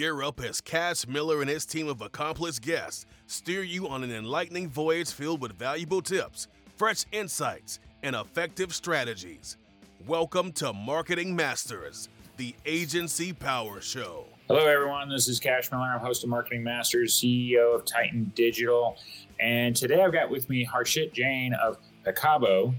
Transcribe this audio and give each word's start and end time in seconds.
gear 0.00 0.22
up 0.22 0.40
as 0.40 0.62
Cash 0.62 1.06
Miller 1.06 1.42
and 1.42 1.50
his 1.50 1.66
team 1.66 1.86
of 1.86 2.00
accomplished 2.00 2.62
guests 2.62 3.04
steer 3.26 3.62
you 3.62 3.86
on 3.86 4.02
an 4.02 4.10
enlightening 4.10 4.66
voyage 4.66 5.12
filled 5.12 5.42
with 5.42 5.52
valuable 5.52 6.00
tips, 6.00 6.48
fresh 6.74 7.04
insights, 7.12 7.80
and 8.02 8.16
effective 8.16 8.74
strategies. 8.74 9.58
Welcome 10.06 10.52
to 10.52 10.72
Marketing 10.72 11.36
Masters, 11.36 12.08
the 12.38 12.54
Agency 12.64 13.34
Power 13.34 13.82
Show. 13.82 14.24
Hello, 14.48 14.66
everyone. 14.66 15.10
This 15.10 15.28
is 15.28 15.38
Cash 15.38 15.70
Miller. 15.70 15.84
I'm 15.84 16.00
host 16.00 16.24
of 16.24 16.30
Marketing 16.30 16.64
Masters, 16.64 17.20
CEO 17.20 17.74
of 17.74 17.84
Titan 17.84 18.32
Digital. 18.34 18.96
And 19.38 19.76
today 19.76 20.02
I've 20.02 20.14
got 20.14 20.30
with 20.30 20.48
me 20.48 20.66
Harshit 20.66 21.12
Jain 21.12 21.52
of 21.52 21.76
Pekaabo. 22.06 22.72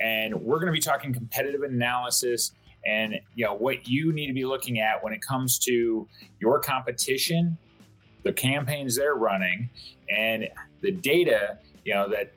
And 0.00 0.34
we're 0.34 0.56
going 0.56 0.66
to 0.66 0.72
be 0.72 0.80
talking 0.80 1.12
competitive 1.14 1.62
analysis 1.62 2.50
and 2.86 3.18
you 3.34 3.44
know 3.44 3.54
what 3.54 3.88
you 3.88 4.12
need 4.12 4.26
to 4.28 4.32
be 4.32 4.44
looking 4.44 4.80
at 4.80 5.02
when 5.02 5.12
it 5.12 5.20
comes 5.20 5.58
to 5.60 6.06
your 6.40 6.60
competition, 6.60 7.56
the 8.22 8.32
campaigns 8.32 8.96
they're 8.96 9.14
running, 9.14 9.68
and 10.08 10.48
the 10.80 10.92
data 10.92 11.58
you 11.84 11.94
know 11.94 12.08
that 12.08 12.32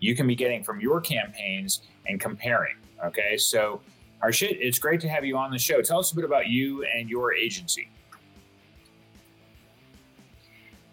you 0.00 0.14
can 0.14 0.26
be 0.26 0.34
getting 0.34 0.64
from 0.64 0.80
your 0.80 1.00
campaigns 1.00 1.82
and 2.06 2.20
comparing. 2.20 2.76
Okay, 3.04 3.36
so 3.36 3.80
Harshit, 4.22 4.56
it's 4.60 4.78
great 4.78 5.00
to 5.00 5.08
have 5.08 5.24
you 5.24 5.36
on 5.36 5.50
the 5.50 5.58
show. 5.58 5.80
Tell 5.80 5.98
us 5.98 6.12
a 6.12 6.16
bit 6.16 6.24
about 6.24 6.48
you 6.48 6.84
and 6.84 7.08
your 7.08 7.32
agency. 7.32 7.88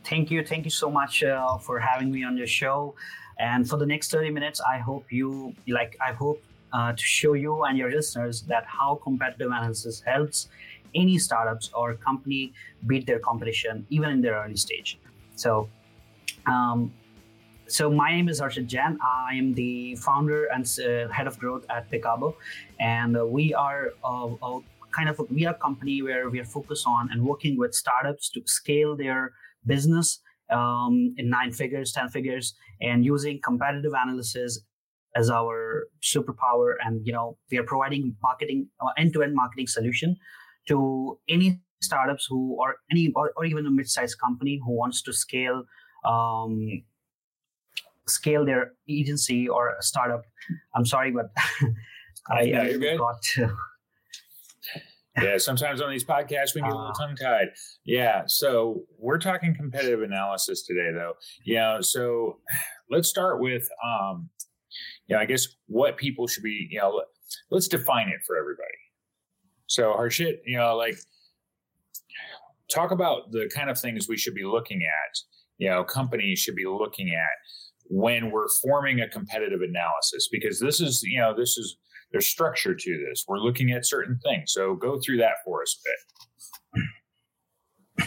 Thank 0.06 0.32
you, 0.32 0.46
thank 0.46 0.64
you 0.64 0.72
so 0.72 0.90
much 0.90 1.24
uh, 1.24 1.58
for 1.58 1.80
having 1.80 2.12
me 2.12 2.24
on 2.24 2.38
your 2.38 2.48
show. 2.48 2.96
And 3.40 3.70
for 3.70 3.78
the 3.78 3.86
next 3.86 4.10
30 4.10 4.30
minutes, 4.32 4.62
I 4.62 4.78
hope 4.78 5.12
you 5.12 5.54
like. 5.68 5.98
I 6.02 6.14
hope 6.14 6.42
uh, 6.74 6.92
to 6.92 7.04
show 7.04 7.34
you 7.34 7.64
and 7.64 7.78
your 7.78 7.92
listeners 7.92 8.42
that 8.44 8.66
how 8.66 9.00
competitive 9.04 9.48
analysis 9.48 10.02
helps 10.06 10.50
any 10.96 11.18
startups 11.18 11.70
or 11.74 11.96
company 11.96 12.54
beat 12.86 13.06
their 13.06 13.20
competition 13.20 13.86
even 13.90 14.10
in 14.10 14.22
their 14.22 14.36
early 14.36 14.56
stage. 14.56 15.00
So, 15.36 15.70
um, 16.46 16.94
so 17.68 17.90
my 17.92 18.12
name 18.12 18.30
is 18.30 18.40
Harshit 18.40 18.68
Jain. 18.68 18.98
I 19.02 19.36
am 19.36 19.54
the 19.54 19.96
founder 19.96 20.46
and 20.46 20.66
uh, 20.80 21.12
head 21.12 21.28
of 21.28 21.38
growth 21.38 21.66
at 21.70 21.92
Pekaabo, 21.92 22.36
and 22.80 23.18
uh, 23.18 23.26
we 23.26 23.54
are 23.54 23.92
uh, 24.04 24.30
kind 24.96 25.10
of 25.10 25.20
a, 25.20 25.24
we 25.24 25.46
are 25.46 25.54
a 25.54 25.58
company 25.58 26.02
where 26.02 26.30
we 26.30 26.40
are 26.40 26.46
focused 26.46 26.88
on 26.88 27.10
and 27.12 27.22
working 27.24 27.58
with 27.58 27.76
startups 27.76 28.30
to 28.30 28.42
scale 28.46 28.96
their 28.96 29.34
business 29.66 30.20
um, 30.50 31.14
in 31.18 31.30
nine 31.30 31.52
figures, 31.52 31.92
ten 31.92 32.08
figures, 32.08 32.56
and 32.82 33.04
using 33.04 33.40
competitive 33.44 33.92
analysis 33.94 34.62
as 35.18 35.30
our 35.30 35.88
superpower 36.04 36.74
and 36.84 37.06
you 37.06 37.14
know 37.14 37.38
we 37.52 37.58
are 37.58 37.64
providing 37.64 38.16
marketing 38.22 38.68
uh, 38.82 38.92
end-to-end 38.98 39.34
marketing 39.34 39.68
solution 39.68 40.16
to 40.68 41.20
any 41.28 41.60
startups 41.82 42.28
who 42.30 42.56
or 42.60 42.76
any 42.92 43.12
or, 43.16 43.32
or 43.36 43.46
even 43.46 43.66
a 43.66 43.72
mid-sized 43.72 44.20
company 44.20 44.60
who 44.64 44.72
wants 44.72 45.02
to 45.02 45.14
scale 45.14 45.64
um, 46.06 46.84
scale 48.08 48.46
their 48.46 48.74
agency 48.90 49.48
or 49.50 49.76
startup 49.80 50.24
i'm 50.76 50.86
sorry 50.86 51.12
but 51.12 51.28
i, 52.32 52.42
I 52.42 52.78
got 52.98 53.22
to 53.22 53.50
yeah, 55.22 55.38
sometimes 55.38 55.82
on 55.82 55.90
these 55.90 56.06
podcasts 56.06 56.54
we 56.54 56.62
get 56.62 56.70
a 56.70 56.76
little 56.76 56.92
uh, 56.92 56.94
tongue 56.94 57.16
tied. 57.16 57.48
Yeah, 57.86 58.24
so 58.28 58.84
we're 59.00 59.18
talking 59.18 59.56
competitive 59.56 60.04
analysis 60.04 60.64
today, 60.64 60.92
though. 60.94 61.14
Yeah, 61.44 61.80
so 61.82 62.38
let's 62.90 63.10
start 63.10 63.42
with 63.42 63.68
um, 63.84 64.30
you 65.08 65.16
know, 65.16 65.22
I 65.22 65.26
guess 65.26 65.48
what 65.68 65.98
people 65.98 66.28
should 66.28 66.44
be, 66.44 66.68
you 66.70 66.80
know, 66.80 67.02
let's 67.50 67.68
define 67.68 68.10
it 68.10 68.20
for 68.26 68.38
everybody. 68.38 68.68
So 69.68 69.94
Harshit, 69.94 70.38
you 70.46 70.58
know, 70.58 70.76
like 70.76 70.98
talk 72.74 72.92
about 72.92 73.32
the 73.32 73.50
kind 73.54 73.70
of 73.70 73.80
things 73.80 74.08
we 74.08 74.18
should 74.18 74.36
be 74.36 74.44
looking 74.44 74.82
at, 74.84 75.18
you 75.58 75.70
know, 75.70 75.84
companies 75.84 76.40
should 76.40 76.56
be 76.56 76.66
looking 76.66 77.10
at 77.10 77.32
when 77.90 78.32
we're 78.32 78.50
forming 78.62 79.00
a 79.02 79.08
competitive 79.08 79.62
analysis, 79.62 80.28
because 80.30 80.60
this 80.60 80.82
is, 80.82 81.02
you 81.04 81.20
know, 81.20 81.34
this 81.36 81.58
is 81.58 81.78
there's 82.12 82.28
structure 82.28 82.74
to 82.74 83.06
this. 83.10 83.26
We're 83.28 83.40
looking 83.40 83.72
at 83.72 83.86
certain 83.86 84.20
things. 84.24 84.54
So 84.54 84.76
go 84.76 85.00
through 85.00 85.18
that 85.18 85.36
for 85.44 85.62
us 85.62 85.80
a 86.76 86.80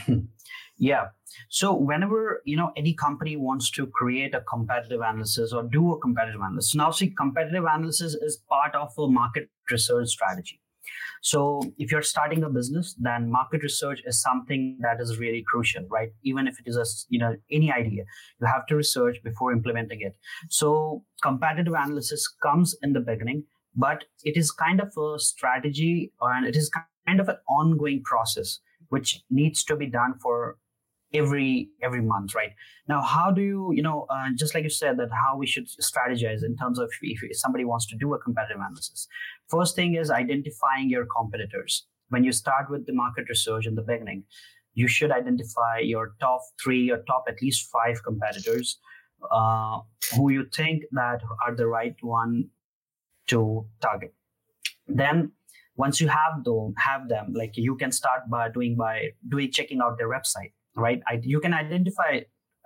bit. 0.08 0.24
yeah. 0.80 1.08
So 1.50 1.74
whenever 1.74 2.40
you 2.44 2.56
know 2.56 2.72
any 2.76 2.94
company 2.94 3.36
wants 3.36 3.70
to 3.72 3.86
create 3.86 4.34
a 4.34 4.40
competitive 4.40 5.00
analysis 5.00 5.52
or 5.52 5.62
do 5.62 5.92
a 5.92 6.00
competitive 6.00 6.40
analysis, 6.40 6.74
now 6.74 6.90
see 6.90 7.10
competitive 7.10 7.64
analysis 7.64 8.14
is 8.14 8.42
part 8.48 8.74
of 8.74 8.92
a 8.98 9.06
market 9.06 9.48
research 9.70 10.08
strategy. 10.08 10.58
So 11.22 11.60
if 11.76 11.92
you're 11.92 12.02
starting 12.02 12.42
a 12.44 12.48
business, 12.48 12.96
then 12.98 13.30
market 13.30 13.62
research 13.62 14.00
is 14.06 14.22
something 14.22 14.78
that 14.80 15.02
is 15.02 15.18
really 15.18 15.44
crucial, 15.46 15.86
right? 15.90 16.08
Even 16.24 16.48
if 16.48 16.58
it 16.58 16.66
is 16.66 16.76
a 16.76 16.86
you 17.10 17.20
know 17.20 17.36
any 17.50 17.70
idea, 17.70 18.04
you 18.40 18.46
have 18.46 18.66
to 18.68 18.76
research 18.76 19.22
before 19.22 19.52
implementing 19.52 20.00
it. 20.00 20.16
So 20.48 21.04
competitive 21.22 21.74
analysis 21.74 22.26
comes 22.42 22.74
in 22.82 22.94
the 22.94 23.00
beginning, 23.00 23.44
but 23.76 24.04
it 24.24 24.38
is 24.38 24.50
kind 24.50 24.80
of 24.80 24.96
a 24.96 25.18
strategy 25.18 26.10
and 26.22 26.46
it 26.46 26.56
is 26.56 26.70
kind 27.06 27.20
of 27.20 27.28
an 27.28 27.36
ongoing 27.48 28.02
process 28.02 28.60
which 28.88 29.22
needs 29.30 29.62
to 29.64 29.76
be 29.76 29.86
done 29.86 30.14
for 30.20 30.56
every 31.12 31.68
every 31.82 32.02
month 32.02 32.34
right? 32.34 32.52
Now 32.88 33.02
how 33.02 33.30
do 33.30 33.42
you 33.42 33.72
you 33.74 33.82
know 33.82 34.06
uh, 34.10 34.28
just 34.36 34.54
like 34.54 34.64
you 34.64 34.70
said 34.70 34.96
that 34.98 35.10
how 35.10 35.36
we 35.36 35.46
should 35.46 35.68
strategize 35.68 36.44
in 36.44 36.56
terms 36.56 36.78
of 36.78 36.90
if, 37.02 37.22
if 37.22 37.38
somebody 37.38 37.64
wants 37.64 37.86
to 37.86 37.96
do 37.96 38.14
a 38.14 38.18
competitive 38.18 38.56
analysis. 38.56 39.06
First 39.48 39.76
thing 39.76 39.94
is 39.94 40.10
identifying 40.10 40.88
your 40.88 41.06
competitors. 41.06 41.86
When 42.08 42.24
you 42.24 42.32
start 42.32 42.70
with 42.70 42.86
the 42.86 42.92
market 42.92 43.28
research 43.28 43.66
in 43.66 43.74
the 43.76 43.82
beginning 43.82 44.24
you 44.74 44.88
should 44.88 45.10
identify 45.10 45.78
your 45.78 46.14
top 46.20 46.40
three 46.62 46.90
or 46.90 46.98
top 47.06 47.24
at 47.28 47.42
least 47.42 47.68
five 47.70 48.02
competitors 48.04 48.78
uh, 49.30 49.80
who 50.14 50.30
you 50.30 50.46
think 50.54 50.84
that 50.92 51.20
are 51.44 51.54
the 51.54 51.66
right 51.66 51.96
one 52.00 52.48
to 53.26 53.66
target. 53.80 54.14
Then 54.86 55.32
once 55.76 56.00
you 56.00 56.08
have 56.08 56.44
them 56.44 56.74
have 56.76 57.08
them 57.08 57.32
like 57.32 57.56
you 57.56 57.76
can 57.76 57.92
start 57.92 58.28
by 58.28 58.48
doing 58.50 58.76
by 58.76 59.10
doing 59.28 59.50
checking 59.50 59.80
out 59.80 59.96
their 59.98 60.10
website 60.10 60.52
right? 60.76 61.00
I, 61.08 61.20
you 61.22 61.40
can 61.40 61.54
identify 61.54 62.20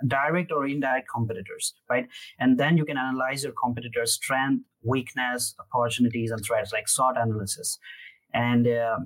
direct 0.07 0.53
or 0.53 0.67
indirect 0.67 1.09
competitors, 1.13 1.75
right? 1.89 2.07
And 2.39 2.59
then 2.59 2.77
you 2.77 2.85
can 2.85 2.99
analyze 2.99 3.45
your 3.45 3.53
competitor's 3.53 4.13
strength, 4.13 4.65
weakness, 4.83 5.55
opportunities, 5.73 6.31
and 6.31 6.45
threats, 6.45 6.73
like 6.73 6.89
SWOT 6.89 7.17
analysis. 7.17 7.79
And 8.33 8.67
uh, 8.67 8.99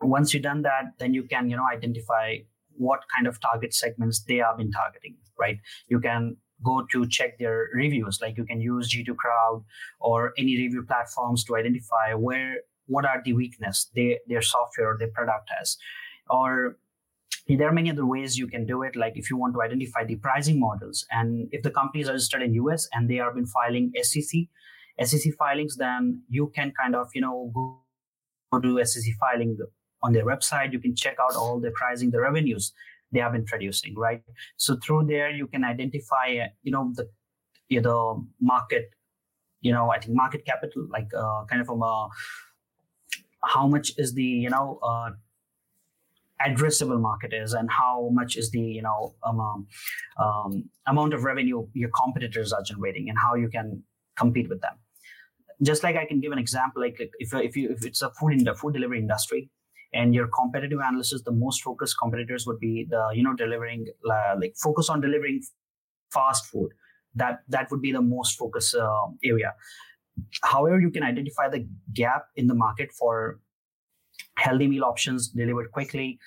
once 0.00 0.34
you've 0.34 0.42
done 0.42 0.62
that, 0.62 0.92
then 0.98 1.14
you 1.14 1.24
can, 1.24 1.48
you 1.48 1.56
know, 1.56 1.66
identify 1.72 2.36
what 2.76 3.00
kind 3.14 3.26
of 3.26 3.40
target 3.40 3.74
segments 3.74 4.22
they 4.22 4.36
have 4.36 4.58
been 4.58 4.70
targeting, 4.70 5.16
right? 5.38 5.58
You 5.88 6.00
can 6.00 6.36
go 6.64 6.86
to 6.92 7.08
check 7.08 7.38
their 7.38 7.68
reviews, 7.74 8.20
like 8.20 8.36
you 8.36 8.44
can 8.44 8.60
use 8.60 8.94
G2 8.94 9.16
Crowd 9.16 9.64
or 10.00 10.32
any 10.38 10.56
review 10.56 10.84
platforms 10.86 11.44
to 11.44 11.56
identify 11.56 12.14
where 12.14 12.58
what 12.86 13.04
are 13.04 13.22
the 13.24 13.32
weakness 13.32 13.90
they, 13.94 14.18
their 14.26 14.42
software 14.42 14.92
or 14.92 14.98
their 14.98 15.08
product 15.08 15.48
has, 15.56 15.76
or 16.30 16.76
there 17.48 17.68
are 17.68 17.72
many 17.72 17.90
other 17.90 18.06
ways 18.06 18.38
you 18.38 18.46
can 18.46 18.66
do 18.66 18.82
it 18.82 18.96
like 18.96 19.14
if 19.16 19.28
you 19.30 19.36
want 19.36 19.54
to 19.54 19.62
identify 19.62 20.04
the 20.04 20.16
pricing 20.16 20.60
models. 20.60 21.04
And 21.10 21.48
if 21.50 21.62
the 21.62 21.70
company 21.70 22.02
is 22.02 22.08
registered 22.08 22.42
in 22.42 22.54
us 22.54 22.88
and 22.92 23.08
they 23.08 23.16
have 23.16 23.34
been 23.34 23.46
filing 23.46 23.92
sec 24.02 24.22
sec 25.04 25.32
filings 25.38 25.76
then 25.76 26.22
you 26.28 26.52
can 26.54 26.72
kind 26.80 26.94
of 26.94 27.08
you 27.14 27.20
know 27.20 27.50
go, 27.54 28.60
to 28.60 28.84
sec 28.84 29.02
filing 29.18 29.56
on 30.02 30.12
their 30.12 30.24
website. 30.24 30.72
You 30.72 30.78
can 30.78 30.94
check 30.94 31.16
out 31.20 31.34
all 31.34 31.60
the 31.60 31.70
pricing 31.72 32.10
the 32.10 32.20
revenues 32.20 32.72
they 33.10 33.20
have 33.20 33.32
been 33.32 33.44
producing 33.44 33.94
right? 33.96 34.22
So 34.56 34.76
through 34.76 35.06
there 35.06 35.30
you 35.30 35.46
can 35.46 35.64
identify 35.64 36.26
you 36.62 36.72
know 36.72 36.92
the 36.94 37.08
you 37.68 37.80
know, 37.80 38.26
market 38.38 38.90
you 39.62 39.72
know 39.72 39.90
i 39.90 39.98
think 39.98 40.14
market 40.14 40.44
capital 40.44 40.86
like 40.90 41.08
uh, 41.16 41.44
kind 41.48 41.60
of 41.60 41.66
from 41.66 41.82
a 41.82 42.08
how 43.44 43.66
much 43.66 43.92
is 43.96 44.12
the 44.14 44.30
you 44.44 44.50
know 44.50 44.78
uh, 44.82 45.10
addressable 46.46 47.00
market 47.00 47.32
is 47.32 47.52
and 47.52 47.70
how 47.70 48.08
much 48.12 48.36
is 48.36 48.50
the 48.50 48.60
you 48.60 48.82
know 48.82 49.14
um, 49.26 49.66
um, 50.20 50.64
amount 50.86 51.14
of 51.14 51.24
revenue 51.24 51.66
your 51.74 51.90
competitors 52.02 52.52
are 52.52 52.62
generating 52.62 53.08
and 53.08 53.18
how 53.18 53.34
you 53.34 53.48
can 53.48 53.82
compete 54.16 54.48
with 54.48 54.60
them. 54.60 54.72
Just 55.62 55.82
like 55.84 55.96
i 55.96 56.04
can 56.04 56.20
give 56.20 56.32
an 56.32 56.38
example 56.38 56.82
like 56.82 56.96
if, 56.98 57.34
if 57.34 57.56
you 57.56 57.70
if 57.70 57.84
it's 57.86 58.02
a 58.02 58.10
food 58.18 58.32
in 58.32 58.44
the 58.44 58.54
food 58.54 58.74
delivery 58.74 58.98
industry 58.98 59.48
and 59.92 60.14
your 60.14 60.26
competitive 60.28 60.78
analysis 60.78 61.22
the 61.24 61.32
most 61.32 61.62
focused 61.62 61.96
competitors 62.00 62.46
would 62.46 62.58
be 62.58 62.86
the 62.90 63.10
you 63.14 63.22
know 63.22 63.34
delivering 63.34 63.86
uh, 64.10 64.34
like 64.40 64.54
focus 64.62 64.88
on 64.88 65.00
delivering 65.00 65.40
fast 66.12 66.46
food. 66.46 66.70
That 67.14 67.40
that 67.48 67.70
would 67.70 67.82
be 67.82 67.92
the 67.92 68.02
most 68.02 68.38
focus 68.38 68.74
uh, 68.74 69.06
area. 69.24 69.52
However 70.42 70.80
you 70.80 70.90
can 70.90 71.02
identify 71.02 71.48
the 71.48 71.66
gap 71.92 72.24
in 72.36 72.46
the 72.46 72.54
market 72.54 72.90
for 72.92 73.40
healthy 74.36 74.66
meal 74.66 74.84
options 74.84 75.28
delivered 75.28 75.70
quickly 75.72 76.18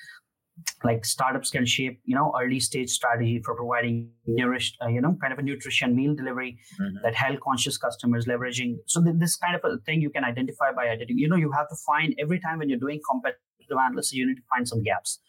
like 0.86 1.04
startups 1.04 1.50
can 1.50 1.66
shape 1.66 2.00
you 2.06 2.16
know 2.16 2.34
early 2.42 2.60
stage 2.62 2.90
strategy 2.90 3.42
for 3.44 3.56
providing 3.56 4.10
nourished 4.25 4.78
uh, 4.81 4.88
you 4.88 5.02
know 5.02 5.18
kind 5.22 5.34
of 5.34 5.40
a 5.40 5.42
nutrition 5.42 5.94
meal 5.96 6.16
delivery 6.16 6.57
mm-hmm. 6.80 6.96
that 7.04 7.13
health 7.13 7.40
conscious 7.42 7.78
customers 7.78 8.25
leveraging 8.25 8.78
so 8.86 9.04
th- 9.04 9.16
this 9.19 9.36
kind 9.36 9.56
of 9.56 9.62
a 9.66 9.78
thing 9.80 10.02
you 10.02 10.10
can 10.10 10.24
identify 10.24 10.72
by 10.72 10.86
identifying 10.86 11.18
you 11.18 11.28
know 11.28 11.36
you 11.36 11.52
have 11.52 11.68
to 11.68 11.75
find 11.86 12.16
every 12.19 12.40
time 12.40 12.57
when 12.60 12.69
you're 12.69 12.80
doing 12.80 13.02
competitive 13.10 13.42
analysis 13.72 14.13
you 14.13 14.25
need 14.25 14.36
to 14.36 14.48
find 14.56 14.66
some 14.66 14.81
gaps 14.81 15.19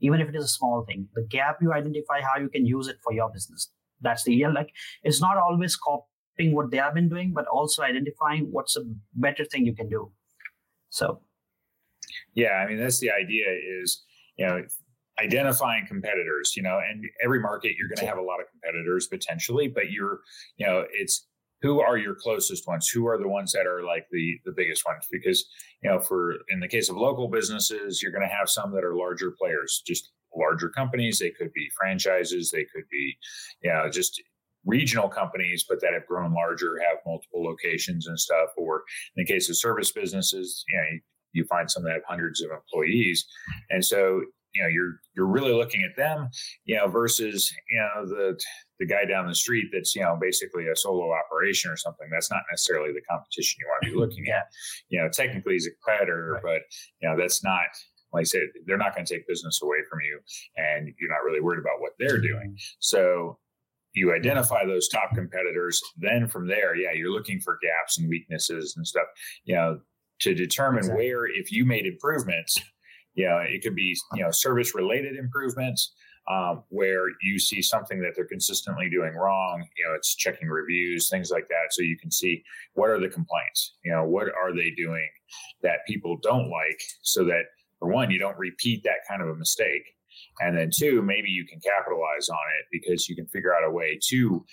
even 0.00 0.20
if 0.20 0.28
it 0.28 0.36
is 0.36 0.44
a 0.44 0.48
small 0.48 0.84
thing. 0.84 1.08
The 1.14 1.26
gap 1.28 1.58
you 1.60 1.72
identify, 1.72 2.20
how 2.20 2.40
you 2.40 2.48
can 2.48 2.66
use 2.66 2.88
it 2.88 2.96
for 3.02 3.12
your 3.12 3.30
business. 3.30 3.70
That's 4.00 4.24
the 4.24 4.34
yeah, 4.34 4.50
like 4.50 4.70
it's 5.02 5.20
not 5.20 5.38
always 5.38 5.76
copying 5.76 6.54
what 6.54 6.70
they 6.70 6.76
have 6.76 6.94
been 6.94 7.08
doing, 7.08 7.32
but 7.34 7.46
also 7.46 7.82
identifying 7.82 8.48
what's 8.50 8.76
a 8.76 8.82
better 9.14 9.44
thing 9.44 9.64
you 9.64 9.74
can 9.74 9.88
do. 9.88 10.12
So 10.90 11.20
yeah, 12.34 12.52
I 12.52 12.66
mean 12.66 12.78
that's 12.78 13.00
the 13.00 13.10
idea 13.10 13.46
is 13.82 14.04
you 14.36 14.46
know 14.46 14.62
identifying 15.22 15.86
competitors 15.86 16.52
you 16.56 16.62
know 16.62 16.78
and 16.78 17.04
every 17.24 17.40
market 17.40 17.72
you're 17.78 17.88
going 17.88 17.96
to 17.96 18.06
have 18.06 18.18
a 18.18 18.22
lot 18.22 18.38
of 18.38 18.46
competitors 18.50 19.06
potentially 19.06 19.66
but 19.66 19.90
you're 19.90 20.20
you 20.58 20.66
know 20.66 20.84
it's 20.92 21.26
who 21.62 21.80
are 21.80 21.96
your 21.96 22.14
closest 22.14 22.66
ones? 22.68 22.88
Who 22.88 23.06
are 23.06 23.18
the 23.18 23.28
ones 23.28 23.52
that 23.52 23.66
are 23.66 23.82
like 23.82 24.06
the 24.10 24.38
the 24.44 24.52
biggest 24.52 24.84
ones? 24.86 25.06
Because 25.10 25.44
you 25.82 25.90
know 25.90 26.00
for 26.00 26.34
in 26.48 26.60
the 26.60 26.68
case 26.68 26.88
of 26.88 26.96
local 26.96 27.28
businesses 27.28 28.02
you're 28.02 28.12
going 28.12 28.28
to 28.28 28.34
have 28.34 28.48
some 28.48 28.72
that 28.72 28.84
are 28.84 28.94
larger 28.94 29.32
players 29.38 29.82
just 29.86 30.10
larger 30.36 30.68
companies. 30.68 31.18
They 31.18 31.30
could 31.30 31.52
be 31.52 31.70
franchises. 31.78 32.50
They 32.50 32.66
could 32.72 32.84
be 32.90 33.16
you 33.62 33.72
know 33.72 33.88
just 33.90 34.22
regional 34.64 35.08
companies 35.08 35.64
but 35.68 35.80
that 35.80 35.92
have 35.92 36.06
grown 36.06 36.34
larger 36.34 36.78
have 36.80 36.98
multiple 37.06 37.44
locations 37.44 38.06
and 38.06 38.18
stuff. 38.18 38.50
Or 38.56 38.82
in 39.16 39.24
the 39.24 39.32
case 39.32 39.48
of 39.48 39.56
service 39.56 39.92
businesses 39.92 40.64
you 40.68 40.76
know 40.76 40.98
you, 41.36 41.44
find 41.44 41.70
some 41.70 41.84
that 41.84 41.92
have 41.92 42.02
hundreds 42.08 42.42
of 42.42 42.50
employees 42.50 43.24
and 43.70 43.84
so 43.84 44.20
you 44.54 44.62
know 44.62 44.68
you're 44.68 44.94
you're 45.14 45.26
really 45.26 45.52
looking 45.52 45.82
at 45.82 45.96
them 45.96 46.28
you 46.64 46.76
know 46.76 46.88
versus 46.88 47.52
you 47.70 47.78
know 47.78 48.06
the 48.06 48.38
the 48.78 48.86
guy 48.86 49.04
down 49.04 49.26
the 49.26 49.34
street 49.34 49.66
that's 49.72 49.94
you 49.94 50.02
know 50.02 50.16
basically 50.20 50.66
a 50.66 50.76
solo 50.76 51.12
operation 51.12 51.70
or 51.70 51.76
something 51.76 52.08
that's 52.10 52.30
not 52.30 52.42
necessarily 52.50 52.92
the 52.92 53.02
competition 53.08 53.58
you 53.60 53.66
want 53.68 53.82
to 53.82 53.90
be 53.90 53.96
looking 53.96 54.28
at 54.28 54.46
you 54.88 55.00
know 55.00 55.08
technically 55.12 55.54
he's 55.54 55.66
a 55.66 55.70
competitor 55.84 56.32
right. 56.34 56.42
but 56.42 56.62
you 57.00 57.08
know 57.08 57.16
that's 57.16 57.44
not 57.44 57.66
like 58.12 58.22
I 58.22 58.24
said, 58.24 58.42
they're 58.66 58.78
not 58.78 58.94
going 58.94 59.04
to 59.04 59.14
take 59.14 59.28
business 59.28 59.60
away 59.62 59.78
from 59.90 59.98
you, 60.00 60.20
and 60.56 60.88
you're 60.98 61.10
not 61.10 61.24
really 61.24 61.40
worried 61.40 61.60
about 61.60 61.80
what 61.80 61.92
they're 61.98 62.20
doing. 62.20 62.56
So 62.78 63.38
you 63.94 64.14
identify 64.14 64.64
those 64.64 64.88
top 64.88 65.10
competitors. 65.14 65.80
Then 65.96 66.28
from 66.28 66.46
there, 66.46 66.76
yeah, 66.76 66.92
you're 66.94 67.12
looking 67.12 67.40
for 67.40 67.58
gaps 67.62 67.98
and 67.98 68.08
weaknesses 68.08 68.74
and 68.76 68.86
stuff. 68.86 69.06
You 69.44 69.54
know, 69.56 69.80
to 70.20 70.34
determine 70.34 70.80
exactly. 70.80 71.06
where 71.06 71.26
if 71.26 71.52
you 71.52 71.64
made 71.64 71.86
improvements, 71.86 72.60
you 73.14 73.26
know, 73.26 73.38
it 73.38 73.62
could 73.62 73.74
be 73.74 73.96
you 74.14 74.22
know 74.22 74.30
service 74.30 74.74
related 74.74 75.16
improvements 75.16 75.94
um, 76.28 76.64
where 76.70 77.06
you 77.22 77.38
see 77.38 77.62
something 77.62 78.00
that 78.00 78.12
they're 78.16 78.26
consistently 78.26 78.88
doing 78.90 79.14
wrong. 79.14 79.64
You 79.76 79.88
know, 79.88 79.94
it's 79.94 80.14
checking 80.14 80.48
reviews, 80.48 81.08
things 81.08 81.30
like 81.30 81.48
that, 81.48 81.72
so 81.72 81.82
you 81.82 81.96
can 81.98 82.10
see 82.10 82.42
what 82.74 82.90
are 82.90 83.00
the 83.00 83.08
complaints. 83.08 83.76
You 83.84 83.92
know, 83.92 84.04
what 84.04 84.28
are 84.28 84.54
they 84.54 84.70
doing 84.76 85.08
that 85.62 85.86
people 85.86 86.18
don't 86.22 86.50
like, 86.50 86.80
so 87.02 87.24
that 87.24 87.44
for 87.78 87.88
one, 87.88 88.10
you 88.10 88.18
don't 88.18 88.38
repeat 88.38 88.82
that 88.84 89.06
kind 89.08 89.22
of 89.22 89.28
a 89.28 89.34
mistake. 89.34 89.82
And 90.40 90.56
then 90.56 90.70
two, 90.74 91.02
maybe 91.02 91.28
you 91.28 91.46
can 91.46 91.60
capitalize 91.60 92.28
on 92.28 92.38
it 92.58 92.66
because 92.72 93.08
you 93.08 93.16
can 93.16 93.26
figure 93.26 93.54
out 93.54 93.68
a 93.68 93.70
way 93.70 93.98
to, 94.08 94.44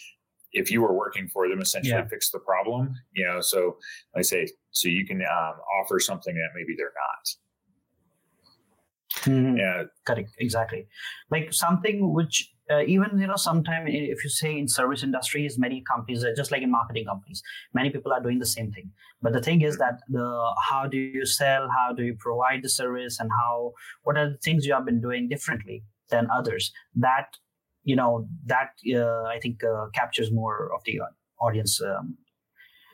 if 0.54 0.72
you 0.72 0.82
were 0.82 0.94
working 0.94 1.28
for 1.28 1.50
them, 1.50 1.62
essentially 1.62 1.94
yeah. 1.94 2.08
fix 2.08 2.32
the 2.32 2.40
problem. 2.40 2.96
You 3.14 3.26
know, 3.28 3.42
so 3.42 3.78
I 4.16 4.22
say, 4.22 4.48
so 4.72 4.88
you 4.88 5.06
can 5.06 5.22
um, 5.22 5.56
offer 5.82 6.00
something 6.00 6.34
that 6.34 6.50
maybe 6.56 6.76
they're 6.78 6.94
not. 7.08 7.26
Mm-hmm. 9.26 9.58
Yeah, 9.58 9.84
correct. 10.06 10.32
Exactly. 10.40 10.88
Like 11.30 11.54
something 11.54 12.14
which 12.14 12.54
uh, 12.72 12.82
even 12.84 13.20
you 13.20 13.28
know 13.28 13.36
sometimes 13.36 13.90
if 13.92 14.24
you 14.24 14.30
say 14.30 14.58
in 14.58 14.68
service 14.68 15.04
industries 15.04 15.58
many 15.58 15.82
companies 15.82 16.24
are 16.24 16.34
just 16.34 16.52
like 16.52 16.62
in 16.62 16.72
marketing 16.72 17.06
companies 17.06 17.44
many 17.74 17.90
people 17.90 18.14
are 18.14 18.22
doing 18.22 18.40
the 18.40 18.46
same 18.46 18.72
thing 18.72 18.90
but 19.22 19.34
the 19.34 19.42
thing 19.42 19.62
is 19.62 19.78
that 19.78 20.00
the 20.08 20.54
how 20.70 20.88
do 20.88 20.98
you 20.98 21.26
sell 21.26 21.68
how 21.70 21.94
do 21.94 22.04
you 22.04 22.16
provide 22.18 22.62
the 22.64 22.70
service 22.70 23.20
and 23.20 23.30
how 23.32 23.74
what 24.04 24.18
are 24.18 24.30
the 24.30 24.38
things 24.38 24.66
you 24.66 24.74
have 24.74 24.86
been 24.86 25.02
doing 25.02 25.28
differently 25.28 25.84
than 26.10 26.28
others 26.32 26.72
that 26.96 27.38
you 27.84 27.96
know 27.96 28.28
that 28.46 28.72
uh, 28.96 29.24
i 29.24 29.40
think 29.42 29.64
uh, 29.64 29.88
captures 29.94 30.32
more 30.32 30.72
of 30.74 30.82
the 30.86 31.00
audience 31.40 31.82
um, 31.82 32.18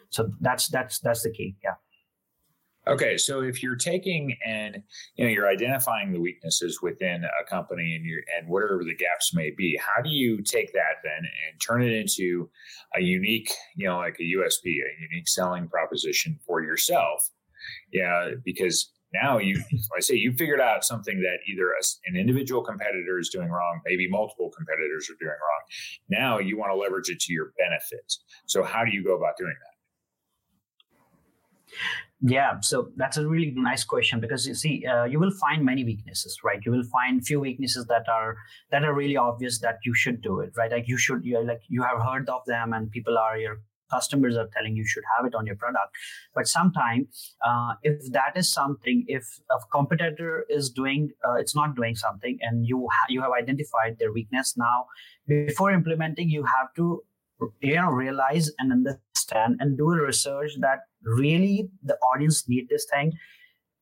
so 0.10 0.32
that's 0.42 0.68
that's 0.70 1.00
that's 1.00 1.24
the 1.24 1.32
key 1.32 1.56
yeah 1.64 1.76
Okay, 2.90 3.18
so 3.18 3.42
if 3.42 3.62
you're 3.62 3.76
taking 3.76 4.36
and 4.44 4.82
you 5.16 5.24
know 5.24 5.30
you're 5.30 5.48
identifying 5.48 6.12
the 6.12 6.20
weaknesses 6.20 6.82
within 6.82 7.24
a 7.24 7.48
company 7.48 7.96
and 7.96 8.04
you 8.04 8.24
and 8.36 8.48
whatever 8.48 8.84
the 8.84 8.96
gaps 8.96 9.34
may 9.34 9.52
be, 9.52 9.78
how 9.78 10.02
do 10.02 10.10
you 10.10 10.42
take 10.42 10.74
that 10.74 10.98
then 11.04 11.20
and 11.20 11.62
turn 11.62 11.84
it 11.84 11.92
into 11.92 12.50
a 12.96 13.02
unique, 13.02 13.52
you 13.76 13.88
know, 13.88 13.98
like 13.98 14.18
a 14.20 14.24
USP, 14.24 14.66
a 14.66 15.02
unique 15.12 15.28
selling 15.28 15.68
proposition 15.68 16.40
for 16.48 16.64
yourself? 16.64 17.30
Yeah, 17.94 18.32
because 18.44 18.92
now 19.14 19.38
you, 19.38 19.62
I 19.96 20.00
say, 20.00 20.16
you 20.16 20.34
figured 20.34 20.62
out 20.62 20.84
something 20.84 21.20
that 21.22 21.40
either 21.52 21.74
an 22.06 22.16
individual 22.16 22.62
competitor 22.64 23.20
is 23.20 23.30
doing 23.30 23.50
wrong, 23.50 23.82
maybe 23.86 24.08
multiple 24.10 24.52
competitors 24.56 25.10
are 25.10 25.18
doing 25.20 25.32
wrong. 25.32 25.62
Now 26.10 26.40
you 26.40 26.58
want 26.58 26.72
to 26.72 26.78
leverage 26.78 27.10
it 27.10 27.20
to 27.22 27.34
your 27.34 27.52
benefit. 27.58 28.14
So 28.46 28.64
how 28.64 28.86
do 28.86 28.92
you 28.92 29.04
go 29.04 29.16
about 29.16 29.38
doing 29.38 29.56
that? 29.60 29.80
Yeah, 32.22 32.60
so 32.62 32.90
that's 32.98 33.16
a 33.16 33.26
really 33.26 33.54
nice 33.56 33.86
question 33.86 34.20
because 34.20 34.46
you 34.46 34.54
see, 34.54 34.86
uh, 34.86 35.06
you 35.06 35.20
will 35.20 35.32
find 35.32 35.64
many 35.64 35.86
weaknesses, 35.86 36.38
right? 36.44 36.60
You 36.66 36.72
will 36.74 36.84
find 36.84 37.26
few 37.26 37.40
weaknesses 37.40 37.86
that 37.86 38.10
are 38.10 38.36
that 38.72 38.84
are 38.84 38.94
really 38.94 39.16
obvious 39.16 39.60
that 39.60 39.78
you 39.86 39.94
should 39.94 40.22
do 40.22 40.42
it, 40.42 40.52
right? 40.58 40.70
Like 40.70 40.90
you 40.90 40.98
should, 40.98 41.24
you 41.24 41.42
like 41.42 41.62
you 41.70 41.82
have 41.82 42.02
heard 42.02 42.28
of 42.28 42.42
them, 42.46 42.74
and 42.74 42.92
people 42.92 43.18
are 43.18 43.38
your 43.38 43.62
customers 43.90 44.36
are 44.36 44.48
telling 44.56 44.76
you 44.76 44.86
should 44.86 45.04
have 45.16 45.26
it 45.26 45.36
on 45.36 45.46
your 45.46 45.56
product. 45.56 45.96
But 46.36 46.48
sometimes, 46.48 47.36
uh, 47.46 47.74
if 47.84 48.12
that 48.12 48.34
is 48.36 48.52
something, 48.52 49.06
if 49.08 49.26
a 49.52 49.58
competitor 49.72 50.46
is 50.50 50.70
doing, 50.70 51.12
uh, 51.28 51.36
it's 51.36 51.56
not 51.56 51.76
doing 51.76 51.96
something, 51.96 52.38
and 52.42 52.66
you 52.66 52.88
ha- 52.92 53.08
you 53.10 53.22
have 53.22 53.32
identified 53.32 53.98
their 54.00 54.12
weakness 54.12 54.56
now, 54.58 54.88
before 55.28 55.72
implementing, 55.72 56.30
you 56.30 56.44
have 56.44 56.74
to 56.76 57.04
you 57.62 57.76
know 57.76 57.90
realize 57.90 58.52
and 58.60 58.72
understand 58.72 59.58
and 59.60 59.78
do 59.78 59.92
a 59.92 60.02
research 60.02 60.52
that 60.60 60.80
really 61.04 61.70
the 61.84 61.96
audience 62.14 62.48
need 62.48 62.68
this 62.70 62.86
thing 62.92 63.14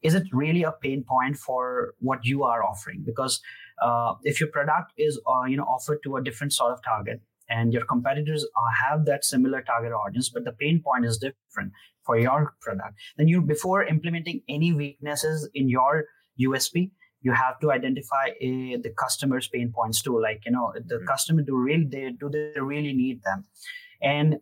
is 0.04 0.14
it 0.14 0.24
really 0.32 0.64
a 0.64 0.72
pain 0.72 1.04
point 1.04 1.36
for 1.36 1.96
what 2.00 2.24
you 2.24 2.44
are 2.44 2.64
offering 2.64 3.02
because 3.06 3.42
uh, 3.82 4.14
if 4.24 4.40
your 4.40 4.50
product 4.50 4.94
is 4.98 5.20
uh, 5.28 5.46
you 5.46 5.58
know 5.58 5.64
offered 5.64 6.00
to 6.04 6.18
a 6.18 6.24
different 6.24 6.54
sort 6.54 6.72
of 6.72 6.84
target 6.84 7.22
and 7.50 7.74
your 7.74 7.86
competitors 7.86 8.46
have 8.84 9.06
that 9.06 9.24
similar 9.24 9.62
target 9.62 9.92
audience 9.92 10.30
but 10.30 10.44
the 10.44 10.52
pain 10.52 10.82
point 10.84 11.06
is 11.06 11.18
different 11.18 11.72
for 12.06 12.18
your 12.18 12.56
product 12.62 12.96
then 13.18 13.28
you 13.28 13.42
before 13.42 13.84
implementing 13.84 14.42
any 14.50 14.74
weaknesses 14.74 15.50
in 15.54 15.70
your 15.70 16.06
usp 16.40 16.90
you 17.22 17.32
have 17.32 17.60
to 17.60 17.72
identify 17.72 18.28
a, 18.40 18.78
the 18.78 18.94
customer's 18.98 19.48
pain 19.48 19.72
points 19.74 20.02
too 20.02 20.20
like 20.22 20.42
you 20.46 20.52
know 20.52 20.74
the 20.76 20.96
mm-hmm. 20.96 21.06
customer 21.06 21.42
do 21.42 21.56
really 21.56 21.86
they 21.86 22.12
do 22.12 22.30
they 22.30 22.60
really 22.60 22.94
need 22.94 23.22
them 23.24 23.46
and 24.02 24.38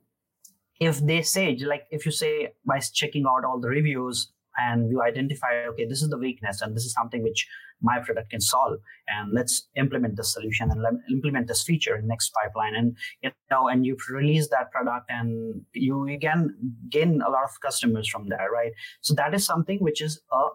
if 0.79 0.99
they 0.99 1.21
say 1.21 1.55
like 1.65 1.85
if 1.89 2.05
you 2.05 2.11
say 2.11 2.53
by 2.65 2.79
checking 2.79 3.25
out 3.25 3.45
all 3.45 3.59
the 3.59 3.69
reviews 3.69 4.31
and 4.57 4.89
you 4.89 5.01
identify 5.01 5.65
okay 5.67 5.85
this 5.85 6.01
is 6.01 6.09
the 6.09 6.17
weakness 6.17 6.61
and 6.61 6.75
this 6.75 6.85
is 6.85 6.93
something 6.93 7.23
which 7.23 7.47
my 7.81 7.99
product 7.99 8.29
can 8.29 8.41
solve. 8.41 8.79
And 9.07 9.33
let's 9.33 9.67
implement 9.75 10.15
this 10.15 10.33
solution 10.33 10.71
and 10.71 10.83
implement 11.11 11.47
this 11.47 11.63
feature 11.63 11.95
in 11.95 12.07
next 12.07 12.31
pipeline. 12.33 12.75
And 12.75 12.97
you 13.21 13.31
know 13.51 13.67
and 13.67 13.85
you 13.85 13.97
release 14.09 14.49
that 14.49 14.71
product 14.71 15.05
and 15.09 15.61
you 15.73 16.07
again 16.07 16.55
gain 16.89 17.21
a 17.21 17.29
lot 17.29 17.43
of 17.43 17.59
customers 17.61 18.07
from 18.09 18.29
there 18.29 18.49
right? 18.51 18.71
So 19.01 19.13
that 19.15 19.33
is 19.33 19.45
something 19.45 19.79
which 19.79 20.01
is 20.01 20.21
a 20.31 20.47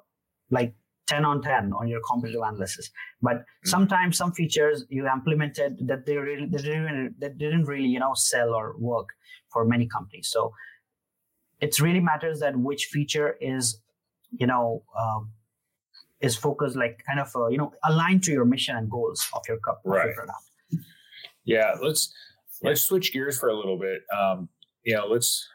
like 0.50 0.74
10 1.06 1.24
on 1.24 1.42
10 1.42 1.72
on 1.72 1.88
your 1.88 2.00
competitive 2.08 2.40
analysis. 2.42 2.90
But 3.20 3.36
mm-hmm. 3.36 3.68
sometimes 3.68 4.16
some 4.16 4.32
features 4.32 4.84
you 4.88 5.08
implemented 5.08 5.78
that 5.88 6.06
they 6.06 6.16
really 6.16 6.46
they 6.46 6.62
didn't, 6.62 7.16
they 7.20 7.28
didn't 7.28 7.64
really 7.64 7.88
you 7.88 8.00
know 8.00 8.14
sell 8.14 8.54
or 8.54 8.74
work 8.78 9.08
for 9.52 9.64
many 9.64 9.86
companies. 9.86 10.28
So 10.30 10.52
it 11.60 11.78
really 11.80 12.00
matters 12.00 12.40
that 12.40 12.56
which 12.56 12.86
feature 12.86 13.36
is 13.40 13.80
you 14.32 14.46
know 14.46 14.82
uh, 14.98 15.20
is 16.20 16.36
focused 16.36 16.76
like 16.76 17.02
kind 17.06 17.20
of 17.20 17.30
uh, 17.34 17.48
you 17.48 17.58
know 17.58 17.72
aligned 17.84 18.22
to 18.24 18.32
your 18.32 18.44
mission 18.44 18.76
and 18.76 18.90
goals 18.90 19.26
of 19.34 19.42
your, 19.48 19.58
cup, 19.58 19.80
right. 19.84 20.06
Your 20.06 20.14
product. 20.14 20.86
Yeah 21.44 21.74
let's 21.82 22.12
let's 22.62 22.82
switch 22.82 23.12
gears 23.12 23.38
for 23.38 23.48
a 23.48 23.56
little 23.56 23.78
bit. 23.78 24.02
Um, 24.16 24.48
you 24.84 24.94
know 24.94 25.06
let's 25.06 25.46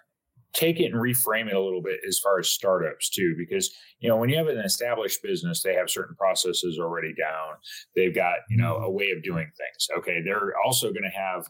take 0.53 0.79
it 0.79 0.85
and 0.85 0.95
reframe 0.95 1.47
it 1.47 1.53
a 1.53 1.61
little 1.61 1.81
bit 1.81 1.99
as 2.07 2.17
far 2.17 2.39
as 2.39 2.49
startups 2.49 3.09
too 3.09 3.35
because 3.37 3.69
you 3.99 4.07
know 4.07 4.15
when 4.15 4.29
you 4.29 4.37
have 4.37 4.47
an 4.47 4.57
established 4.59 5.21
business 5.21 5.61
they 5.61 5.73
have 5.73 5.89
certain 5.89 6.15
processes 6.15 6.79
already 6.79 7.13
down. 7.13 7.55
They've 7.95 8.15
got 8.15 8.35
you 8.49 8.57
know 8.57 8.77
a 8.77 8.89
way 8.89 9.11
of 9.11 9.23
doing 9.23 9.45
things. 9.57 9.87
Okay 9.99 10.21
they're 10.23 10.53
also 10.65 10.89
going 10.91 11.03
to 11.03 11.17
have 11.17 11.47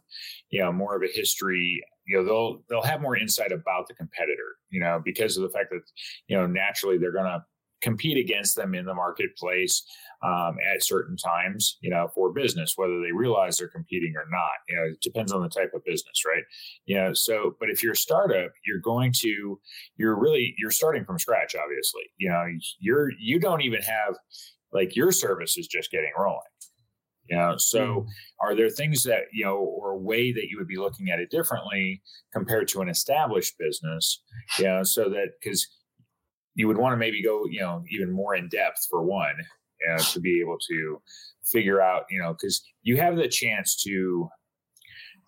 you 0.49 0.61
know 0.61 0.71
more 0.71 0.95
of 0.95 1.03
a 1.03 1.11
history 1.13 1.81
you 2.07 2.17
know 2.17 2.23
they'll 2.23 2.63
they'll 2.69 2.89
have 2.89 3.01
more 3.01 3.17
insight 3.17 3.51
about 3.51 3.87
the 3.87 3.93
competitor 3.93 4.57
you 4.69 4.79
know 4.79 5.01
because 5.03 5.37
of 5.37 5.43
the 5.43 5.49
fact 5.49 5.69
that 5.71 5.81
you 6.27 6.37
know 6.37 6.45
naturally 6.45 6.97
they're 6.97 7.11
going 7.11 7.25
to 7.25 7.43
compete 7.81 8.17
against 8.17 8.55
them 8.55 8.73
in 8.73 8.85
the 8.85 8.93
marketplace 8.93 9.83
um, 10.23 10.57
at 10.73 10.83
certain 10.83 11.15
times, 11.17 11.77
you 11.81 11.89
know, 11.89 12.07
for 12.15 12.33
business, 12.33 12.73
whether 12.75 12.99
they 13.01 13.11
realize 13.11 13.57
they're 13.57 13.67
competing 13.67 14.13
or 14.15 14.25
not. 14.31 14.57
You 14.67 14.75
know, 14.75 14.83
it 14.93 15.01
depends 15.01 15.31
on 15.31 15.43
the 15.43 15.49
type 15.49 15.71
of 15.75 15.85
business, 15.85 16.23
right? 16.25 16.43
You 16.85 16.97
know, 16.97 17.13
so, 17.13 17.55
but 17.59 17.69
if 17.69 17.83
you're 17.83 17.93
a 17.93 17.97
startup, 17.97 18.51
you're 18.65 18.79
going 18.79 19.13
to, 19.17 19.59
you're 19.97 20.19
really, 20.19 20.55
you're 20.57 20.71
starting 20.71 21.05
from 21.05 21.19
scratch, 21.19 21.55
obviously. 21.55 22.03
You 22.17 22.29
know, 22.29 22.43
you're, 22.79 23.11
you 23.19 23.39
don't 23.39 23.61
even 23.61 23.81
have, 23.81 24.15
like 24.73 24.95
your 24.95 25.11
service 25.11 25.57
is 25.57 25.67
just 25.67 25.91
getting 25.91 26.11
rolling. 26.17 26.41
You 27.29 27.37
know, 27.37 27.55
so 27.57 27.79
mm. 27.79 28.07
are 28.39 28.55
there 28.55 28.69
things 28.69 29.03
that, 29.03 29.23
you 29.33 29.45
know, 29.45 29.55
or 29.55 29.91
a 29.91 29.97
way 29.97 30.31
that 30.31 30.47
you 30.49 30.57
would 30.57 30.67
be 30.67 30.77
looking 30.77 31.09
at 31.09 31.19
it 31.19 31.31
differently 31.31 32.01
compared 32.33 32.67
to 32.69 32.81
an 32.81 32.89
established 32.89 33.57
business? 33.57 34.21
You 34.59 34.65
know, 34.65 34.83
so 34.83 35.09
that 35.09 35.29
because 35.41 35.67
you 36.53 36.67
would 36.67 36.77
want 36.77 36.93
to 36.93 36.97
maybe 36.97 37.23
go, 37.23 37.45
you 37.49 37.59
know, 37.59 37.83
even 37.89 38.11
more 38.11 38.35
in 38.35 38.47
depth 38.49 38.87
for 38.89 39.03
one, 39.03 39.35
you 39.81 39.91
know, 39.91 39.97
to 39.97 40.19
be 40.19 40.39
able 40.39 40.57
to 40.69 41.01
figure 41.43 41.81
out, 41.81 42.03
you 42.09 42.21
know, 42.21 42.33
because 42.33 42.63
you 42.83 42.97
have 42.97 43.17
the 43.17 43.27
chance 43.27 43.81
to 43.83 44.29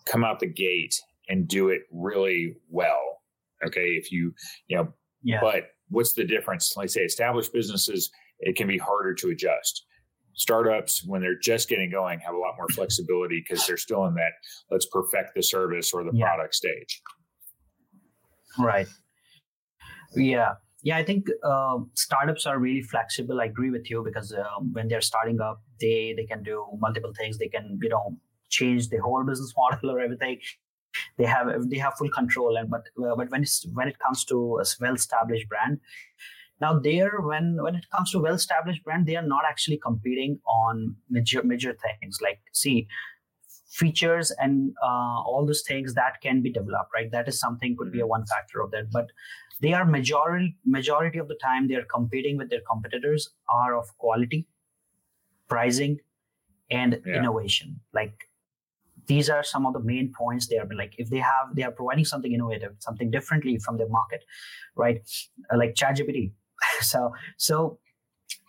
come 0.05 0.23
out 0.23 0.39
the 0.39 0.47
gate 0.47 0.95
and 1.29 1.47
do 1.47 1.69
it 1.69 1.81
really 1.91 2.55
well. 2.69 3.21
Okay. 3.65 3.89
If 3.89 4.11
you, 4.11 4.33
you 4.67 4.77
know, 4.77 4.93
yeah. 5.23 5.39
but 5.41 5.71
what's 5.89 6.13
the 6.13 6.23
difference? 6.23 6.75
Like 6.77 6.89
say 6.89 7.01
established 7.01 7.51
businesses, 7.53 8.09
it 8.39 8.55
can 8.55 8.67
be 8.67 8.77
harder 8.77 9.13
to 9.15 9.29
adjust. 9.29 9.85
Startups, 10.37 11.03
when 11.05 11.21
they're 11.21 11.39
just 11.39 11.67
getting 11.67 11.89
going, 11.91 12.19
have 12.19 12.33
a 12.33 12.37
lot 12.37 12.53
more 12.57 12.67
flexibility 12.69 13.43
because 13.45 13.65
they're 13.65 13.77
still 13.77 14.05
in 14.05 14.13
that 14.15 14.31
let's 14.71 14.85
perfect 14.85 15.35
the 15.35 15.43
service 15.43 15.91
or 15.93 16.03
the 16.03 16.11
yeah. 16.13 16.27
product 16.27 16.55
stage. 16.55 17.01
Right. 18.57 18.87
Yeah. 20.15 20.53
Yeah, 20.83 20.97
I 20.97 21.03
think 21.03 21.27
uh, 21.43 21.79
startups 21.95 22.45
are 22.45 22.59
really 22.59 22.83
flexible. 22.83 23.41
I 23.41 23.45
agree 23.45 23.71
with 23.71 23.89
you 23.89 24.03
because 24.05 24.31
uh, 24.31 24.43
when 24.71 24.87
they're 24.87 25.01
starting 25.01 25.41
up, 25.41 25.61
they 25.81 26.13
they 26.15 26.25
can 26.25 26.43
do 26.43 26.65
multiple 26.79 27.11
things. 27.17 27.39
They 27.39 27.47
can 27.47 27.79
you 27.81 27.89
know 27.89 28.17
change 28.49 28.89
the 28.89 28.97
whole 28.97 29.23
business 29.23 29.53
model 29.57 29.91
or 29.91 29.99
everything 29.99 30.39
they 31.17 31.25
have 31.25 31.47
they 31.69 31.77
have 31.77 31.93
full 31.97 32.09
control 32.09 32.57
and 32.57 32.69
but 32.69 32.81
uh, 33.03 33.15
but 33.15 33.29
when 33.29 33.41
it's 33.41 33.65
when 33.73 33.87
it 33.87 33.97
comes 33.99 34.23
to 34.25 34.59
a 34.61 34.65
well 34.81 34.93
established 34.93 35.47
brand 35.49 35.79
now 36.59 36.79
there 36.79 37.19
when 37.21 37.57
when 37.61 37.75
it 37.75 37.85
comes 37.95 38.11
to 38.11 38.19
well 38.19 38.33
established 38.33 38.83
brand 38.83 39.05
they 39.05 39.15
are 39.15 39.27
not 39.27 39.43
actually 39.47 39.77
competing 39.77 40.39
on 40.47 40.95
major 41.09 41.43
major 41.43 41.75
things. 41.85 42.19
Like 42.21 42.39
see 42.53 42.87
features 43.69 44.31
and 44.39 44.73
uh, 44.83 45.21
all 45.21 45.45
those 45.45 45.61
things 45.61 45.93
that 45.93 46.19
can 46.21 46.41
be 46.41 46.51
developed 46.51 46.91
right? 46.93 47.11
That 47.11 47.27
is 47.27 47.39
something 47.39 47.75
could 47.77 47.91
be 47.91 47.99
a 47.99 48.07
one 48.07 48.25
factor 48.25 48.61
of 48.61 48.71
that. 48.71 48.91
But 48.91 49.07
they 49.61 49.73
are 49.73 49.85
majority 49.85 50.57
majority 50.65 51.19
of 51.19 51.27
the 51.27 51.35
time 51.35 51.67
they 51.67 51.75
are 51.75 51.85
competing 51.85 52.37
with 52.37 52.49
their 52.49 52.61
competitors 52.69 53.29
are 53.49 53.77
of 53.77 53.95
quality 53.97 54.47
pricing 55.47 55.99
and 56.69 57.01
yeah. 57.05 57.17
innovation. 57.17 57.79
Like 57.93 58.27
these 59.07 59.29
are 59.29 59.43
some 59.43 59.65
of 59.65 59.73
the 59.73 59.79
main 59.79 60.13
points 60.17 60.47
there 60.47 60.67
like 60.75 60.93
if 60.97 61.09
they 61.09 61.19
have 61.19 61.55
they 61.55 61.63
are 61.63 61.71
providing 61.71 62.03
something 62.03 62.33
innovative 62.33 62.73
something 62.79 63.09
differently 63.09 63.57
from 63.57 63.77
the 63.77 63.87
market 63.87 64.23
right? 64.75 65.01
Like 65.55 65.75
ChatGPT 65.75 66.31
so 66.81 67.11
so 67.37 67.79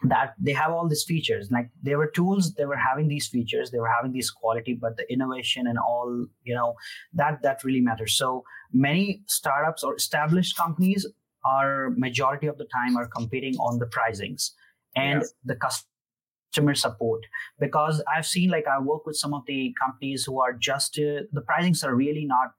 that 0.05 0.35
they 0.41 0.53
have 0.53 0.71
all 0.71 0.88
these 0.88 1.05
features 1.05 1.50
like 1.50 1.69
there 1.83 1.99
were 1.99 2.11
tools 2.11 2.55
they 2.55 2.65
were 2.65 2.77
having 2.77 3.09
these 3.09 3.27
features 3.27 3.71
they 3.71 3.79
were 3.79 3.88
having 3.88 4.12
these 4.12 4.31
quality 4.31 4.75
but 4.75 4.97
the 4.97 5.12
innovation 5.12 5.67
and 5.67 5.79
all 5.79 6.27
you 6.45 6.55
know 6.55 6.75
that 7.12 7.41
that 7.43 7.62
really 7.65 7.81
matters 7.81 8.17
so 8.17 8.43
many 8.73 9.23
startups 9.27 9.83
or 9.83 9.95
established 9.97 10.57
companies 10.57 11.07
are 11.45 11.91
majority 11.97 12.47
of 12.47 12.59
the 12.59 12.67
time 12.67 12.97
are 12.97 13.09
competing 13.09 13.55
on 13.57 13.79
the 13.79 13.87
pricings 13.87 14.50
and 14.95 15.23
yeah. 15.23 15.29
the 15.45 15.57
customer 15.57 15.88
customer 16.50 16.75
support 16.75 17.23
because 17.61 18.03
I've 18.15 18.27
seen 18.27 18.50
like 18.50 18.67
I 18.67 18.81
work 18.81 19.07
with 19.07 19.17
some 19.17 19.35
of 19.35 19.43
the 19.47 19.75
companies 19.81 20.25
who 20.25 20.41
are 20.41 20.53
just 20.53 20.99
uh, 20.99 21.23
the 21.33 21.43
pricings 21.43 21.85
are 21.85 21.95
really 21.95 22.25
not 22.25 22.53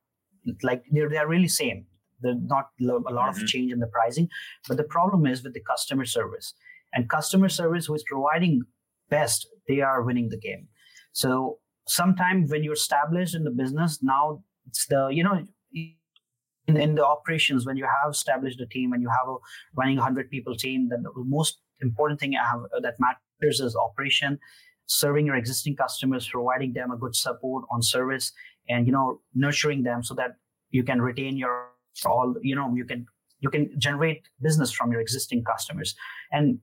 like 0.63 0.83
they're 0.91 1.09
they're 1.09 1.27
really 1.27 1.47
same. 1.47 1.85
There's 2.21 2.37
not 2.41 2.69
a 2.81 2.85
lot 2.85 3.03
mm-hmm. 3.07 3.41
of 3.41 3.47
change 3.47 3.71
in 3.71 3.79
the 3.79 3.87
pricing, 3.87 4.29
but 4.67 4.77
the 4.77 4.83
problem 4.83 5.25
is 5.25 5.43
with 5.43 5.53
the 5.53 5.61
customer 5.61 6.05
service 6.05 6.53
and 6.93 7.09
customer 7.09 7.49
service 7.49 7.85
who 7.85 7.95
is 7.95 8.03
providing 8.07 8.63
best, 9.09 9.47
they 9.67 9.81
are 9.81 10.03
winning 10.03 10.29
the 10.29 10.37
game. 10.37 10.67
So 11.13 11.59
sometimes 11.87 12.51
when 12.51 12.63
you're 12.63 12.73
established 12.73 13.35
in 13.35 13.43
the 13.43 13.51
business, 13.51 13.99
now 14.01 14.43
it's 14.67 14.85
the 14.87 15.09
you 15.11 15.23
know 15.23 15.45
in, 15.73 16.77
in 16.77 16.95
the 16.95 17.05
operations 17.05 17.65
when 17.65 17.77
you 17.77 17.85
have 17.85 18.11
established 18.11 18.61
a 18.61 18.65
team 18.67 18.93
and 18.93 19.01
you 19.01 19.09
have 19.09 19.27
a 19.27 19.35
running 19.75 19.97
100 19.97 20.29
people 20.29 20.55
team 20.55 20.89
then 20.89 21.01
the 21.03 21.11
most 21.15 21.59
important 21.81 22.19
thing 22.19 22.35
I 22.35 22.45
have 22.47 22.61
that 22.81 22.95
matters 22.99 23.59
is 23.59 23.75
operation 23.75 24.39
serving 24.85 25.25
your 25.25 25.35
existing 25.35 25.75
customers 25.75 26.27
providing 26.27 26.73
them 26.73 26.91
a 26.91 26.97
good 26.97 27.15
support 27.15 27.65
on 27.71 27.81
service 27.81 28.31
and 28.67 28.85
you 28.85 28.93
know 28.93 29.21
nurturing 29.33 29.83
them 29.83 30.03
so 30.03 30.13
that 30.15 30.31
you 30.69 30.83
can 30.83 31.01
retain 31.01 31.37
your 31.37 31.69
all 32.05 32.35
you 32.41 32.55
know 32.55 32.73
you 32.75 32.85
can 32.85 33.05
you 33.41 33.49
can 33.49 33.69
generate 33.79 34.23
business 34.41 34.71
from 34.71 34.91
your 34.91 35.01
existing 35.01 35.43
customers. 35.43 35.95
And 36.31 36.59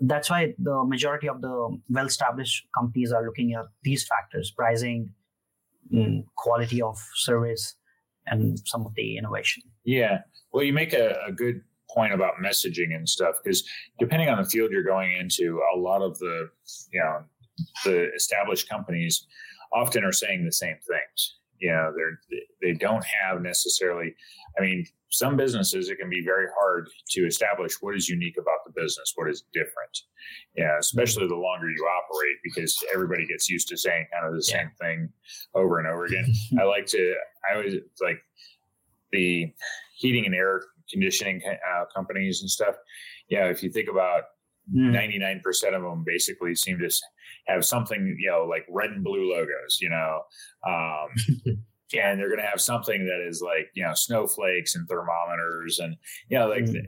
that's 0.00 0.30
why 0.30 0.54
the 0.58 0.84
majority 0.84 1.28
of 1.28 1.40
the 1.40 1.78
well 1.88 2.06
established 2.06 2.66
companies 2.76 3.12
are 3.12 3.24
looking 3.24 3.54
at 3.54 3.66
these 3.82 4.06
factors 4.06 4.50
pricing 4.50 5.12
mm, 5.92 6.24
quality 6.36 6.80
of 6.80 6.98
service 7.14 7.74
and 8.26 8.60
some 8.64 8.86
of 8.86 8.94
the 8.94 9.16
innovation. 9.16 9.62
Yeah. 9.84 10.18
Well 10.52 10.64
you 10.64 10.72
make 10.72 10.92
a, 10.92 11.18
a 11.26 11.32
good 11.32 11.62
point 11.90 12.12
about 12.12 12.34
messaging 12.42 12.94
and 12.94 13.08
stuff 13.08 13.36
because 13.42 13.66
depending 13.98 14.28
on 14.28 14.40
the 14.40 14.48
field 14.48 14.70
you're 14.70 14.84
going 14.84 15.12
into 15.12 15.60
a 15.74 15.78
lot 15.78 16.02
of 16.02 16.18
the 16.18 16.50
you 16.92 17.00
know 17.00 17.24
the 17.84 18.12
established 18.14 18.68
companies 18.68 19.26
often 19.72 20.04
are 20.04 20.12
saying 20.12 20.44
the 20.44 20.52
same 20.52 20.76
things 20.86 21.38
you 21.60 21.70
know 21.70 21.92
they're 21.96 22.20
they 22.62 22.72
don't 22.72 23.04
have 23.04 23.40
necessarily 23.40 24.14
i 24.58 24.62
mean 24.62 24.84
some 25.10 25.36
businesses 25.36 25.88
it 25.88 25.98
can 25.98 26.10
be 26.10 26.22
very 26.24 26.46
hard 26.58 26.88
to 27.08 27.26
establish 27.26 27.74
what 27.80 27.96
is 27.96 28.08
unique 28.08 28.36
about 28.38 28.58
the 28.66 28.72
business 28.80 29.12
what 29.16 29.28
is 29.28 29.44
different 29.52 30.02
yeah 30.56 30.76
especially 30.78 31.26
the 31.26 31.34
longer 31.34 31.70
you 31.70 31.84
operate 31.84 32.36
because 32.44 32.76
everybody 32.92 33.26
gets 33.26 33.48
used 33.48 33.68
to 33.68 33.76
saying 33.76 34.06
kind 34.12 34.26
of 34.26 34.32
the 34.32 34.46
yeah. 34.48 34.58
same 34.58 34.70
thing 34.80 35.08
over 35.54 35.78
and 35.78 35.88
over 35.88 36.04
again 36.04 36.26
i 36.60 36.64
like 36.64 36.86
to 36.86 37.14
i 37.50 37.56
always 37.56 37.74
like 38.02 38.18
the 39.12 39.52
heating 39.96 40.26
and 40.26 40.34
air 40.34 40.62
conditioning 40.90 41.40
uh, 41.46 41.84
companies 41.94 42.40
and 42.40 42.50
stuff. 42.50 42.76
Yeah, 43.28 43.46
if 43.46 43.62
you 43.62 43.70
think 43.70 43.88
about. 43.88 44.22
Ninety 44.72 45.18
nine 45.18 45.40
percent 45.42 45.74
of 45.74 45.82
them, 45.82 46.04
basically 46.06 46.54
seem 46.54 46.78
to 46.78 46.90
have 47.46 47.64
something 47.64 48.16
you 48.18 48.30
know 48.30 48.44
like 48.44 48.66
red 48.68 48.90
and 48.90 49.04
blue 49.04 49.30
logos. 49.30 49.78
You 49.80 49.90
know. 49.90 50.22
Um, 50.66 51.56
and 51.94 52.20
they're 52.20 52.28
going 52.28 52.40
to 52.40 52.46
have 52.46 52.60
something 52.60 53.06
that 53.06 53.26
is 53.26 53.40
like 53.42 53.70
you 53.74 53.82
know 53.82 53.92
snowflakes 53.94 54.74
and 54.74 54.88
thermometers 54.88 55.78
and 55.78 55.96
you 56.28 56.38
know 56.38 56.48
like 56.48 56.64
mm. 56.64 56.82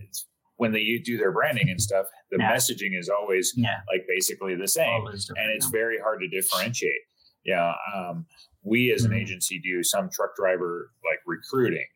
when 0.57 0.73
they 0.73 1.01
do 1.05 1.17
their 1.17 1.33
branding 1.33 1.71
and 1.71 1.81
stuff 1.81 2.07
the 2.31 2.39
yeah. 2.39 2.53
messaging 2.53 2.99
is 2.99 3.09
always 3.09 3.53
yeah. 3.57 3.81
like 3.93 4.07
basically 4.09 4.55
the 4.55 4.69
same 4.69 5.07
and 5.07 5.51
it's 5.55 5.67
very 5.71 5.99
hard 5.99 6.21
to 6.21 6.29
differentiate 6.29 7.01
yeah 7.45 7.73
um, 7.95 8.27
we 8.63 8.93
as 8.93 9.05
an 9.05 9.13
mm. 9.13 9.21
agency 9.21 9.59
do 9.59 9.83
some 9.83 10.11
truck 10.13 10.37
driver 10.37 10.91
like 11.05 11.21
recruiting 11.27 11.87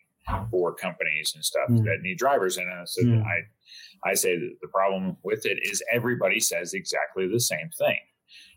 for 0.51 0.75
companies 0.75 1.33
and 1.35 1.45
stuff 1.45 1.69
mm. 1.69 1.85
that 1.85 1.99
need 2.03 2.19
drivers. 2.19 2.57
And 2.57 2.71
uh, 2.71 2.87
so 2.87 3.03
mm. 3.03 3.23
I, 3.25 4.09
I 4.09 4.15
say 4.15 4.37
that 4.39 4.57
the 4.61 4.69
problem 4.69 5.17
with 5.23 5.47
it 5.47 5.59
is 5.63 5.83
everybody 5.93 6.41
says 6.41 6.75
exactly 6.75 7.29
the 7.29 7.41
same 7.41 7.71
thing. 7.77 7.99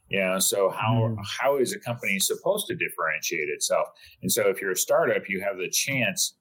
You 0.10 0.22
know, 0.22 0.40
so 0.40 0.70
how 0.70 0.94
mm. 0.94 1.18
how 1.40 1.58
is 1.58 1.74
a 1.74 1.80
company 1.80 2.20
supposed 2.20 2.68
to 2.68 2.76
differentiate 2.76 3.50
itself? 3.50 3.88
And 4.22 4.32
so 4.32 4.48
if 4.48 4.62
you're 4.62 4.72
a 4.72 4.78
startup, 4.78 5.28
you 5.28 5.42
have 5.42 5.58
the 5.58 5.70
chance 5.70 6.36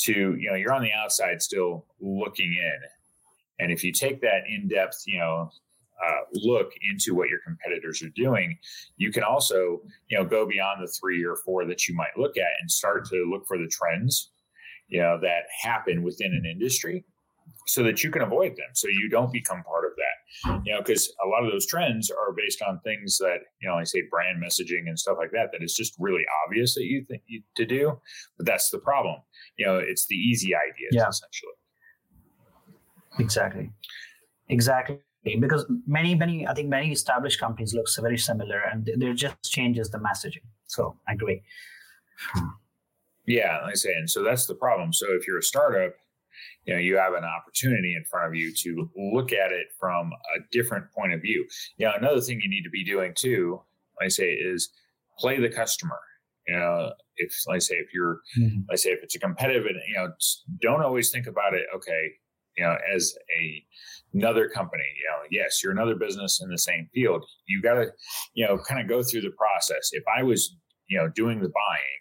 to, 0.00 0.12
you 0.12 0.50
know, 0.50 0.56
you're 0.56 0.74
on 0.74 0.82
the 0.82 0.92
outside 0.92 1.40
still 1.40 1.86
looking 2.00 2.52
in. 2.52 2.78
And 3.58 3.72
if 3.72 3.82
you 3.82 3.92
take 3.92 4.20
that 4.20 4.42
in 4.46 4.68
depth, 4.68 5.02
you 5.06 5.18
know, 5.18 5.50
uh, 6.06 6.20
look 6.34 6.72
into 6.90 7.14
what 7.14 7.30
your 7.30 7.38
competitors 7.38 8.02
are 8.02 8.10
doing, 8.10 8.58
you 8.98 9.10
can 9.10 9.22
also, 9.22 9.80
you 10.10 10.18
know, 10.18 10.24
go 10.26 10.46
beyond 10.46 10.82
the 10.82 10.92
three 11.00 11.24
or 11.24 11.36
four 11.36 11.64
that 11.64 11.88
you 11.88 11.94
might 11.94 12.18
look 12.18 12.36
at 12.36 12.50
and 12.60 12.70
start 12.70 13.06
to 13.06 13.26
look 13.30 13.46
for 13.46 13.56
the 13.56 13.68
trends 13.68 14.30
you 14.88 15.00
know 15.00 15.18
that 15.20 15.44
happen 15.62 16.02
within 16.02 16.32
an 16.32 16.44
industry 16.50 17.04
so 17.66 17.82
that 17.82 18.02
you 18.02 18.10
can 18.10 18.22
avoid 18.22 18.52
them 18.52 18.68
so 18.74 18.88
you 18.88 19.08
don't 19.08 19.32
become 19.32 19.62
part 19.62 19.84
of 19.84 19.92
that. 19.96 20.62
You 20.64 20.74
know 20.74 20.80
because 20.80 21.12
a 21.24 21.28
lot 21.28 21.44
of 21.44 21.52
those 21.52 21.66
trends 21.66 22.10
are 22.10 22.32
based 22.32 22.62
on 22.62 22.80
things 22.80 23.18
that 23.18 23.38
you 23.60 23.68
know 23.68 23.76
i 23.76 23.84
say 23.84 24.02
brand 24.10 24.42
messaging 24.42 24.88
and 24.88 24.98
stuff 24.98 25.16
like 25.18 25.30
that 25.32 25.50
that 25.52 25.62
is 25.62 25.74
just 25.74 25.94
really 25.98 26.24
obvious 26.44 26.74
that 26.74 26.84
you 26.84 27.04
think 27.08 27.22
you, 27.26 27.42
to 27.54 27.64
do 27.64 27.98
but 28.36 28.46
that's 28.46 28.70
the 28.70 28.78
problem. 28.78 29.16
You 29.56 29.66
know 29.66 29.76
it's 29.78 30.06
the 30.06 30.16
easy 30.16 30.54
ideas 30.54 30.92
yeah. 30.92 31.08
essentially. 31.08 31.52
Exactly. 33.18 33.70
Exactly. 34.48 34.98
Because 35.40 35.64
many 35.86 36.14
many 36.14 36.46
i 36.46 36.54
think 36.54 36.68
many 36.68 36.92
established 36.92 37.40
companies 37.40 37.74
looks 37.74 37.96
very 37.96 38.18
similar 38.18 38.60
and 38.60 38.90
there 38.96 39.14
just 39.14 39.36
changes 39.44 39.90
the 39.90 39.98
messaging. 39.98 40.46
So 40.66 40.96
i 41.08 41.12
agree 41.12 41.42
yeah, 43.26 43.60
like 43.62 43.72
I 43.72 43.74
say, 43.74 43.92
and 43.92 44.10
so 44.10 44.22
that's 44.22 44.46
the 44.46 44.54
problem. 44.54 44.92
So 44.92 45.06
if 45.10 45.26
you're 45.26 45.38
a 45.38 45.42
startup, 45.42 45.94
you 46.64 46.74
know, 46.74 46.80
you 46.80 46.96
have 46.96 47.14
an 47.14 47.24
opportunity 47.24 47.94
in 47.96 48.04
front 48.04 48.26
of 48.26 48.34
you 48.34 48.52
to 48.62 48.90
look 48.96 49.32
at 49.32 49.52
it 49.52 49.68
from 49.78 50.10
a 50.36 50.40
different 50.52 50.90
point 50.92 51.12
of 51.12 51.22
view. 51.22 51.46
Yeah, 51.78 51.92
another 51.96 52.20
thing 52.20 52.40
you 52.42 52.50
need 52.50 52.64
to 52.64 52.70
be 52.70 52.84
doing 52.84 53.12
too, 53.14 53.60
like 54.00 54.06
I 54.06 54.08
say, 54.08 54.32
is 54.32 54.70
play 55.18 55.40
the 55.40 55.48
customer. 55.48 55.98
You 56.46 56.56
know, 56.56 56.92
if 57.16 57.34
like 57.46 57.56
I 57.56 57.58
say 57.58 57.74
if 57.76 57.92
you're, 57.92 58.20
mm-hmm. 58.38 58.70
I 58.70 58.76
say 58.76 58.90
if 58.90 59.02
it's 59.02 59.16
a 59.16 59.18
competitive, 59.18 59.64
you 59.64 59.94
know, 59.96 60.12
don't 60.60 60.82
always 60.82 61.10
think 61.10 61.26
about 61.26 61.54
it. 61.54 61.66
Okay, 61.74 62.12
you 62.56 62.64
know, 62.64 62.76
as 62.94 63.14
a 63.38 63.64
another 64.14 64.48
company, 64.48 64.84
you 64.96 65.10
know, 65.10 65.28
yes, 65.30 65.62
you're 65.62 65.72
another 65.72 65.94
business 65.94 66.40
in 66.42 66.48
the 66.48 66.58
same 66.58 66.88
field. 66.94 67.24
You 67.46 67.62
got 67.62 67.74
to, 67.74 67.86
you 68.34 68.46
know, 68.46 68.58
kind 68.58 68.80
of 68.80 68.88
go 68.88 69.02
through 69.02 69.22
the 69.22 69.32
process. 69.36 69.90
If 69.92 70.04
I 70.16 70.22
was, 70.22 70.56
you 70.88 70.98
know, 70.98 71.08
doing 71.08 71.40
the 71.40 71.48
buying, 71.48 71.98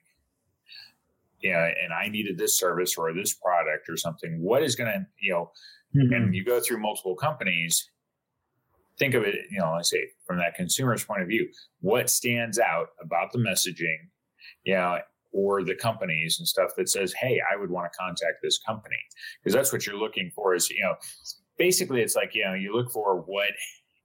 you 1.46 1.52
know, 1.52 1.60
and 1.60 1.94
I 1.94 2.08
needed 2.08 2.40
this 2.40 2.58
service 2.58 2.96
or 2.98 3.14
this 3.14 3.34
product 3.34 3.88
or 3.88 3.98
something, 3.98 4.42
what 4.42 4.64
is 4.64 4.76
going 4.76 4.92
to, 4.92 5.06
you 5.22 5.32
know, 5.32 5.52
mm-hmm. 5.96 6.12
and 6.12 6.34
you 6.34 6.44
go 6.44 6.60
through 6.60 6.80
multiple 6.80 7.16
companies, 7.16 7.88
think 8.98 9.14
of 9.14 9.22
it, 9.22 9.36
you 9.52 9.60
know, 9.60 9.68
I 9.68 9.84
say 9.84 10.08
from 10.26 10.40
that 10.40 10.56
consumer's 10.56 11.06
point 11.06 11.22
of 11.22 11.28
view, 11.28 11.48
what 11.82 12.10
stands 12.10 12.58
out 12.58 12.88
about 13.00 13.32
the 13.32 13.38
messaging, 13.38 14.10
you 14.64 14.74
know, 14.74 14.98
or 15.34 15.64
the 15.64 15.76
companies 15.76 16.38
and 16.40 16.48
stuff 16.48 16.72
that 16.78 16.90
says, 16.90 17.14
hey, 17.14 17.40
I 17.54 17.58
would 17.58 17.70
want 17.70 17.92
to 17.92 17.96
contact 17.96 18.38
this 18.42 18.58
company. 18.58 18.98
Because 19.44 19.54
that's 19.54 19.72
what 19.72 19.86
you're 19.86 20.00
looking 20.00 20.32
for 20.34 20.56
is, 20.56 20.68
you 20.72 20.82
know, 20.82 20.96
basically 21.60 22.02
it's 22.02 22.16
like, 22.16 22.34
you 22.34 22.44
know, 22.44 22.56
you 22.56 22.74
look 22.74 22.92
for 22.92 23.18
what 23.18 23.52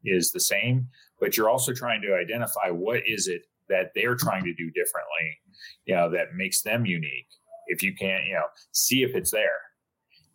is 0.05 0.31
the 0.31 0.41
same, 0.41 0.89
but 1.19 1.39
you're 1.39 1.49
also 1.49 1.73
trying 1.73 2.03
to 2.03 2.15
identify 2.15 2.69
what 2.69 3.01
is 3.07 3.29
it 3.29 3.45
that 3.71 3.93
they're 3.95 4.17
trying 4.17 4.45
to 4.45 4.53
do 4.55 4.71
differently, 4.71 5.39
you 5.87 5.95
know, 5.95 6.11
that 6.11 6.35
makes 6.35 6.63
them 6.63 6.85
unique. 6.85 7.29
If 7.69 7.83
you 7.83 7.95
can't, 7.95 8.25
you 8.27 8.35
know, 8.35 8.47
see 8.73 9.03
if 9.03 9.15
it's 9.15 9.31
there. 9.31 9.61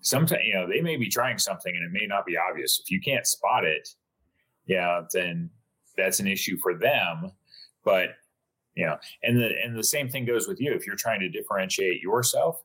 Sometimes, 0.01 0.41
you 0.45 0.53
know, 0.53 0.67
they 0.67 0.81
may 0.81 0.97
be 0.97 1.09
trying 1.09 1.37
something 1.37 1.73
and 1.75 1.83
it 1.83 1.99
may 1.99 2.07
not 2.07 2.25
be 2.25 2.37
obvious. 2.37 2.79
If 2.83 2.91
you 2.91 3.01
can't 3.01 3.27
spot 3.27 3.65
it, 3.65 3.87
yeah, 4.65 5.01
then 5.13 5.49
that's 5.97 6.19
an 6.19 6.27
issue 6.27 6.57
for 6.57 6.77
them. 6.77 7.31
But 7.83 8.09
you 8.75 8.85
know, 8.85 8.97
and 9.23 9.37
the 9.37 9.49
and 9.63 9.77
the 9.77 9.83
same 9.83 10.09
thing 10.09 10.25
goes 10.25 10.47
with 10.47 10.59
you. 10.59 10.73
If 10.73 10.85
you're 10.85 10.95
trying 10.95 11.21
to 11.21 11.29
differentiate 11.29 12.01
yourself, 12.01 12.61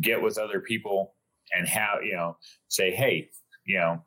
get 0.00 0.20
with 0.20 0.38
other 0.38 0.60
people 0.60 1.14
and 1.56 1.68
have 1.68 2.02
you 2.02 2.14
know 2.14 2.36
say, 2.68 2.90
hey, 2.90 3.30
you 3.64 3.78
know, 3.78 4.02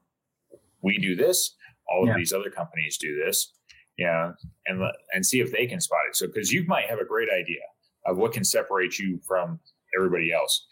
we 0.81 0.97
do 0.97 1.15
this. 1.15 1.55
All 1.89 2.03
of 2.03 2.09
yeah. 2.09 2.17
these 2.17 2.33
other 2.33 2.49
companies 2.49 2.97
do 2.97 3.21
this. 3.23 3.53
Yeah, 3.97 4.31
and 4.67 4.83
and 5.13 5.25
see 5.25 5.39
if 5.39 5.51
they 5.51 5.65
can 5.65 5.81
spot 5.81 5.99
it. 6.09 6.15
So 6.15 6.27
because 6.27 6.51
you 6.51 6.65
might 6.67 6.85
have 6.85 6.99
a 6.99 7.05
great 7.05 7.29
idea 7.29 7.61
of 8.05 8.17
what 8.17 8.31
can 8.31 8.43
separate 8.43 8.99
you 8.99 9.19
from 9.27 9.59
everybody 9.97 10.31
else, 10.31 10.67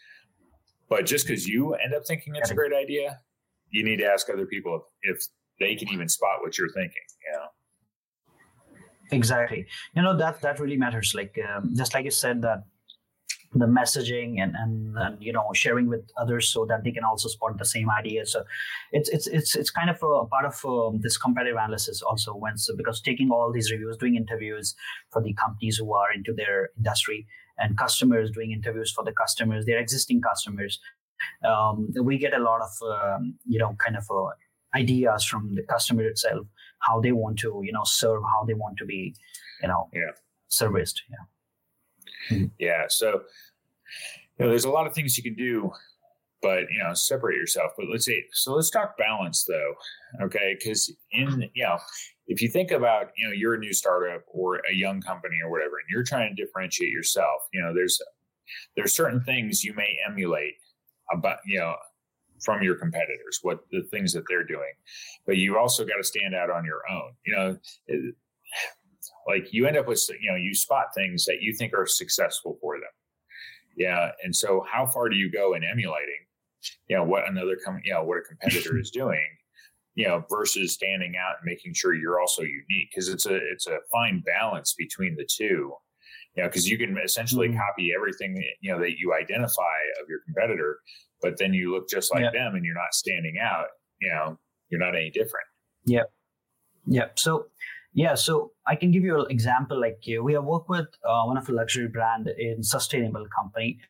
but 0.88 1.06
just 1.06 1.26
because 1.26 1.46
you 1.46 1.74
end 1.74 1.94
up 1.94 2.06
thinking 2.06 2.34
it's 2.36 2.50
a 2.50 2.54
great 2.54 2.72
idea, 2.72 3.18
you 3.70 3.84
need 3.84 3.96
to 3.96 4.06
ask 4.06 4.28
other 4.30 4.46
people 4.46 4.80
if, 5.02 5.16
if 5.16 5.26
they 5.58 5.74
can 5.74 5.88
even 5.88 6.08
spot 6.08 6.38
what 6.40 6.56
you're 6.56 6.68
thinking. 6.70 7.02
You 7.26 7.32
know? 7.32 7.46
Exactly. 9.10 9.66
You 9.94 10.02
know 10.02 10.16
that 10.16 10.40
that 10.42 10.60
really 10.60 10.76
matters. 10.76 11.12
Like 11.14 11.36
um, 11.48 11.74
just 11.74 11.94
like 11.94 12.04
you 12.04 12.10
said 12.10 12.42
that 12.42 12.64
the 13.54 13.66
messaging 13.66 14.40
and, 14.42 14.54
and 14.56 14.96
and 14.96 15.22
you 15.22 15.32
know 15.32 15.50
sharing 15.54 15.88
with 15.88 16.08
others 16.16 16.48
so 16.48 16.64
that 16.66 16.84
they 16.84 16.90
can 16.90 17.04
also 17.04 17.28
spot 17.28 17.58
the 17.58 17.64
same 17.64 17.90
idea. 17.90 18.26
So 18.26 18.44
it's 18.92 19.08
it's 19.08 19.26
it's 19.26 19.54
it's 19.54 19.70
kind 19.70 19.90
of 19.90 19.96
a 20.02 20.26
part 20.26 20.44
of 20.44 20.64
um, 20.64 21.00
this 21.00 21.16
competitive 21.16 21.56
analysis 21.56 22.02
also 22.02 22.34
when 22.34 22.58
so 22.58 22.76
because 22.76 23.00
taking 23.00 23.30
all 23.30 23.52
these 23.52 23.70
reviews 23.70 23.96
doing 23.96 24.16
interviews 24.16 24.74
for 25.10 25.22
the 25.22 25.32
companies 25.34 25.76
who 25.76 25.92
are 25.94 26.12
into 26.12 26.32
their 26.32 26.70
industry 26.76 27.26
and 27.58 27.78
customers 27.78 28.30
doing 28.30 28.52
interviews 28.52 28.90
for 28.90 29.04
the 29.04 29.12
customers 29.12 29.64
their 29.64 29.78
existing 29.78 30.20
customers 30.20 30.78
um, 31.44 31.88
we 32.02 32.18
get 32.18 32.34
a 32.34 32.38
lot 32.38 32.60
of 32.60 32.70
um, 32.86 33.38
you 33.46 33.58
know 33.58 33.74
kind 33.78 33.96
of 33.96 34.04
uh, 34.10 34.30
ideas 34.74 35.24
from 35.24 35.54
the 35.54 35.62
customer 35.62 36.02
itself 36.02 36.46
how 36.80 37.00
they 37.00 37.12
want 37.12 37.38
to 37.38 37.62
you 37.64 37.72
know 37.72 37.84
serve 37.84 38.22
how 38.22 38.44
they 38.44 38.54
want 38.54 38.76
to 38.76 38.84
be 38.84 39.14
you 39.62 39.68
know 39.68 39.88
yeah. 39.92 40.10
serviced. 40.48 41.02
Yeah 41.10 41.24
mm-hmm. 42.30 42.46
yeah 42.58 42.84
so 42.88 43.22
you 44.38 44.44
know 44.44 44.48
there's 44.48 44.64
a 44.64 44.70
lot 44.70 44.86
of 44.86 44.94
things 44.94 45.16
you 45.16 45.22
can 45.22 45.34
do 45.34 45.70
but 46.42 46.70
you 46.70 46.82
know 46.82 46.92
separate 46.94 47.36
yourself 47.36 47.72
but 47.76 47.86
let's 47.90 48.06
say 48.06 48.24
so 48.32 48.54
let's 48.54 48.70
talk 48.70 48.96
balance 48.98 49.44
though 49.44 49.74
okay 50.22 50.56
because 50.58 50.92
in 51.12 51.48
you 51.54 51.64
know 51.64 51.78
if 52.26 52.42
you 52.42 52.48
think 52.48 52.70
about 52.70 53.08
you 53.16 53.26
know 53.26 53.32
you're 53.32 53.54
a 53.54 53.58
new 53.58 53.72
startup 53.72 54.22
or 54.28 54.60
a 54.70 54.74
young 54.74 55.00
company 55.00 55.36
or 55.42 55.50
whatever 55.50 55.78
and 55.78 55.86
you're 55.90 56.04
trying 56.04 56.34
to 56.34 56.44
differentiate 56.44 56.90
yourself 56.90 57.42
you 57.52 57.62
know 57.62 57.72
there's 57.74 58.00
there's 58.76 58.94
certain 58.94 59.22
things 59.24 59.64
you 59.64 59.74
may 59.74 59.96
emulate 60.08 60.54
about 61.12 61.38
you 61.46 61.58
know 61.58 61.74
from 62.44 62.62
your 62.62 62.76
competitors, 62.76 63.40
what 63.42 63.60
the 63.70 63.82
things 63.90 64.12
that 64.12 64.24
they're 64.28 64.44
doing. 64.44 64.72
But 65.26 65.36
you 65.36 65.58
also 65.58 65.84
got 65.84 65.96
to 65.96 66.04
stand 66.04 66.34
out 66.34 66.50
on 66.50 66.64
your 66.64 66.82
own. 66.90 67.12
You 67.24 67.34
know, 67.34 67.58
like 69.26 69.52
you 69.52 69.66
end 69.66 69.76
up 69.76 69.88
with, 69.88 70.04
you 70.20 70.30
know, 70.30 70.36
you 70.36 70.54
spot 70.54 70.86
things 70.94 71.24
that 71.24 71.38
you 71.40 71.54
think 71.54 71.74
are 71.74 71.86
successful 71.86 72.58
for 72.60 72.76
them. 72.76 72.90
Yeah. 73.76 74.10
And 74.22 74.34
so 74.34 74.64
how 74.70 74.86
far 74.86 75.08
do 75.08 75.16
you 75.16 75.30
go 75.30 75.54
in 75.54 75.64
emulating, 75.64 76.24
you 76.88 76.96
know, 76.96 77.04
what 77.04 77.28
another, 77.28 77.56
com- 77.62 77.80
you 77.84 77.92
know, 77.92 78.04
what 78.04 78.18
a 78.18 78.22
competitor 78.22 78.78
is 78.78 78.90
doing? 78.90 79.26
you 79.96 80.06
know 80.06 80.22
versus 80.30 80.74
standing 80.74 81.14
out 81.16 81.36
and 81.40 81.46
making 81.46 81.74
sure 81.74 81.94
you're 81.94 82.20
also 82.20 82.42
unique 82.42 82.90
because 82.90 83.08
it's 83.08 83.26
a 83.26 83.34
it's 83.34 83.66
a 83.66 83.78
fine 83.90 84.22
balance 84.24 84.74
between 84.78 85.16
the 85.16 85.26
two 85.28 85.72
you 86.36 86.42
know 86.42 86.48
because 86.48 86.68
you 86.68 86.78
can 86.78 86.96
essentially 87.02 87.48
mm-hmm. 87.48 87.58
copy 87.58 87.92
everything 87.96 88.34
that, 88.34 88.44
you 88.60 88.70
know 88.70 88.78
that 88.78 88.98
you 88.98 89.12
identify 89.14 89.78
of 90.00 90.08
your 90.08 90.20
competitor 90.24 90.78
but 91.22 91.36
then 91.38 91.52
you 91.52 91.72
look 91.72 91.88
just 91.88 92.12
like 92.12 92.22
yep. 92.22 92.32
them 92.32 92.54
and 92.54 92.64
you're 92.64 92.74
not 92.74 92.92
standing 92.94 93.36
out 93.42 93.66
you 94.00 94.10
know 94.10 94.38
you're 94.68 94.80
not 94.80 94.94
any 94.94 95.10
different 95.10 95.46
yep 95.86 96.12
yep 96.86 97.18
so 97.18 97.46
yeah 97.96 98.14
so 98.14 98.52
i 98.66 98.76
can 98.76 98.90
give 98.92 99.02
you 99.02 99.18
an 99.18 99.26
example 99.30 99.80
like 99.80 100.00
uh, 100.14 100.22
we 100.22 100.34
have 100.34 100.44
worked 100.44 100.68
with 100.68 100.86
uh, 101.10 101.22
one 101.24 101.36
of 101.36 101.46
the 101.46 101.52
luxury 101.52 101.88
brand 101.88 102.28
in 102.38 102.62
sustainable 102.62 103.26
company 103.36 103.80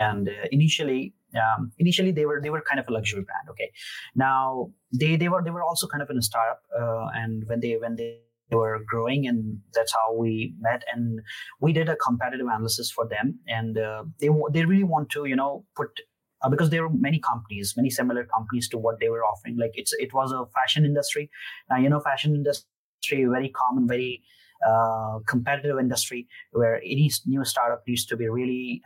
and 0.00 0.28
uh, 0.28 0.32
initially 0.50 1.14
um, 1.42 1.72
initially 1.78 2.10
they 2.10 2.26
were 2.26 2.40
they 2.42 2.50
were 2.50 2.60
kind 2.60 2.80
of 2.80 2.88
a 2.88 2.92
luxury 2.92 3.22
brand 3.22 3.48
okay 3.48 3.70
now 4.14 4.70
they 4.92 5.16
they 5.16 5.28
were 5.28 5.42
they 5.42 5.50
were 5.50 5.62
also 5.62 5.86
kind 5.86 6.02
of 6.02 6.10
in 6.10 6.18
a 6.18 6.22
startup 6.22 6.60
uh, 6.78 7.06
and 7.14 7.44
when 7.46 7.60
they 7.60 7.76
when 7.76 7.96
they 7.96 8.18
were 8.50 8.80
growing 8.86 9.26
and 9.26 9.58
that's 9.74 9.92
how 9.92 10.14
we 10.14 10.54
met 10.60 10.82
and 10.92 11.20
we 11.60 11.72
did 11.72 11.88
a 11.88 11.96
competitive 11.96 12.46
analysis 12.46 12.90
for 12.90 13.06
them 13.06 13.38
and 13.46 13.78
uh, 13.78 14.04
they 14.20 14.28
they 14.50 14.64
really 14.64 14.84
want 14.94 15.08
to 15.10 15.24
you 15.24 15.36
know 15.36 15.64
put 15.76 16.00
uh, 16.42 16.48
because 16.50 16.68
there 16.70 16.82
were 16.82 16.94
many 16.94 17.18
companies, 17.18 17.74
many 17.78 17.88
similar 17.88 18.22
companies 18.24 18.68
to 18.68 18.76
what 18.76 19.00
they 19.00 19.08
were 19.08 19.24
offering. 19.24 19.56
Like 19.56 19.72
it's 19.74 19.94
it 19.94 20.12
was 20.12 20.32
a 20.32 20.44
fashion 20.54 20.84
industry. 20.84 21.30
Now 21.70 21.76
you 21.76 21.88
know, 21.88 21.98
fashion 21.98 22.34
industry 22.34 22.68
very 23.10 23.48
common, 23.50 23.86
very 23.86 24.22
uh, 24.66 25.18
competitive 25.26 25.78
industry 25.78 26.26
where 26.52 26.76
any 26.76 27.10
new 27.26 27.44
startup 27.44 27.82
needs 27.86 28.06
to 28.06 28.16
be 28.16 28.28
really 28.28 28.82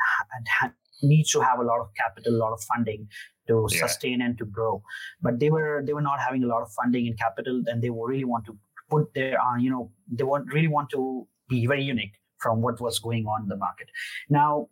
needs 1.02 1.30
to 1.30 1.40
have 1.40 1.58
a 1.58 1.62
lot 1.62 1.80
of 1.80 1.88
capital, 1.96 2.34
a 2.34 2.36
lot 2.36 2.52
of 2.52 2.60
funding 2.62 3.08
to 3.48 3.66
yeah. 3.70 3.78
sustain 3.80 4.20
and 4.20 4.36
to 4.38 4.44
grow. 4.44 4.82
But 5.22 5.38
they 5.38 5.50
were 5.50 5.82
they 5.86 5.92
were 5.92 6.02
not 6.02 6.20
having 6.20 6.44
a 6.44 6.46
lot 6.46 6.62
of 6.62 6.70
funding 6.72 7.06
and 7.06 7.18
capital, 7.18 7.62
and 7.66 7.82
they 7.82 7.90
really 7.90 8.24
want 8.24 8.44
to 8.46 8.56
put 8.88 9.14
their 9.14 9.40
uh, 9.40 9.56
you 9.56 9.70
know 9.70 9.90
they 10.10 10.24
want 10.24 10.52
really 10.52 10.68
want 10.68 10.90
to 10.90 11.26
be 11.48 11.66
very 11.66 11.82
unique 11.82 12.14
from 12.38 12.62
what 12.62 12.80
was 12.80 12.98
going 12.98 13.26
on 13.26 13.42
in 13.42 13.48
the 13.48 13.56
market. 13.56 13.88
Now 14.28 14.68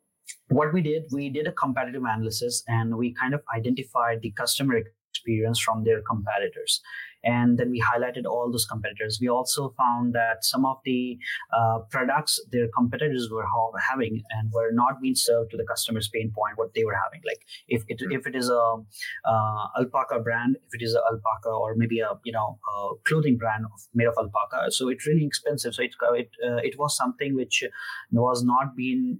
what 0.49 0.73
we 0.73 0.83
did, 0.83 1.05
we 1.13 1.29
did 1.29 1.47
a 1.47 1.53
competitive 1.53 2.03
analysis 2.03 2.63
and 2.69 2.97
we 2.97 3.15
kind 3.15 3.35
of 3.35 3.43
identified 3.55 4.21
the 4.23 4.31
customer 4.33 4.83
experience 5.19 5.61
from 5.61 5.85
their 5.85 6.01
competitors. 6.03 6.81
And 7.25 7.59
then 7.59 7.71
we 7.71 7.83
highlighted 7.83 8.27
all 8.27 8.49
those 8.51 8.65
competitors. 8.65 9.19
We 9.21 9.29
also 9.29 9.75
found 9.77 10.15
that 10.15 10.45
some 10.45 10.65
of 10.65 10.77
the 10.85 11.19
uh, 11.53 11.81
products 11.91 12.41
their 12.53 12.69
competitors 12.77 13.29
were 13.31 13.45
ha- 13.45 13.73
having 13.91 14.23
and 14.31 14.53
were 14.53 14.71
not 14.73 15.01
being 15.03 15.17
served 15.17 15.51
to 15.51 15.57
the 15.57 15.65
customer's 15.65 16.09
pain 16.09 16.33
point, 16.35 16.57
what 16.57 16.75
they 16.75 16.85
were 16.85 16.95
having. 16.95 17.21
Like 17.27 17.43
if 17.67 17.83
it, 17.89 18.01
if 18.11 18.27
it 18.27 18.37
is 18.37 18.49
a 18.51 18.77
uh, 19.25 19.67
alpaca 19.77 20.21
brand, 20.21 20.57
if 20.67 20.81
it 20.81 20.85
is 20.85 20.95
an 20.95 21.03
alpaca 21.11 21.49
or 21.49 21.75
maybe 21.75 21.99
a 21.99 22.13
you 22.25 22.33
know 22.33 22.59
a 22.73 22.95
clothing 23.05 23.37
brand 23.37 23.65
of, 23.65 23.81
made 23.95 24.07
of 24.07 24.15
alpaca, 24.17 24.71
so 24.71 24.89
it's 24.89 25.07
really 25.07 25.27
expensive. 25.27 25.75
So 25.75 25.83
it 25.83 25.95
it, 26.13 26.31
uh, 26.47 26.61
it 26.63 26.79
was 26.79 26.97
something 26.97 27.35
which 27.35 27.65
was 28.13 28.45
not 28.45 28.77
being 28.77 29.19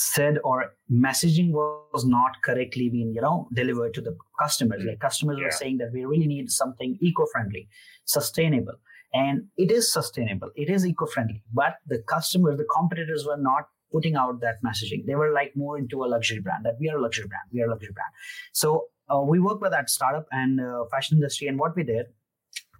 said 0.00 0.38
or 0.44 0.74
messaging 0.90 1.50
was 1.52 2.04
not 2.04 2.32
correctly 2.42 2.88
being 2.88 3.12
you 3.14 3.20
know 3.20 3.48
delivered 3.54 3.94
to 3.94 4.00
the 4.00 4.16
customers. 4.40 4.82
Like 4.84 5.00
customers 5.00 5.38
yeah. 5.38 5.46
were 5.46 5.50
saying 5.50 5.78
that 5.78 5.92
we 5.92 6.04
really 6.04 6.26
need 6.26 6.50
something 6.50 6.98
eco-friendly 7.00 7.68
sustainable. 8.04 8.74
And 9.12 9.48
it 9.56 9.72
is 9.72 9.92
sustainable. 9.92 10.50
It 10.54 10.70
is 10.70 10.86
eco-friendly. 10.86 11.42
But 11.52 11.76
the 11.86 12.02
customers 12.08 12.58
the 12.58 12.68
competitors 12.76 13.26
were 13.26 13.36
not 13.36 13.64
putting 13.92 14.14
out 14.14 14.40
that 14.40 14.62
messaging. 14.64 15.04
They 15.06 15.16
were 15.16 15.32
like 15.32 15.52
more 15.56 15.76
into 15.76 16.04
a 16.04 16.06
luxury 16.06 16.40
brand 16.40 16.64
that 16.64 16.76
we 16.80 16.88
are 16.88 16.96
a 16.96 17.02
luxury 17.02 17.26
brand 17.26 17.44
we 17.52 17.60
are 17.62 17.66
a 17.66 17.70
luxury 17.70 17.92
brand. 17.92 18.12
So 18.52 18.86
uh, 19.12 19.20
we 19.20 19.40
worked 19.40 19.62
with 19.62 19.72
that 19.72 19.90
startup 19.90 20.26
and 20.30 20.60
uh, 20.60 20.84
fashion 20.90 21.18
industry 21.18 21.48
and 21.48 21.58
what 21.58 21.76
we 21.76 21.82
did 21.82 22.06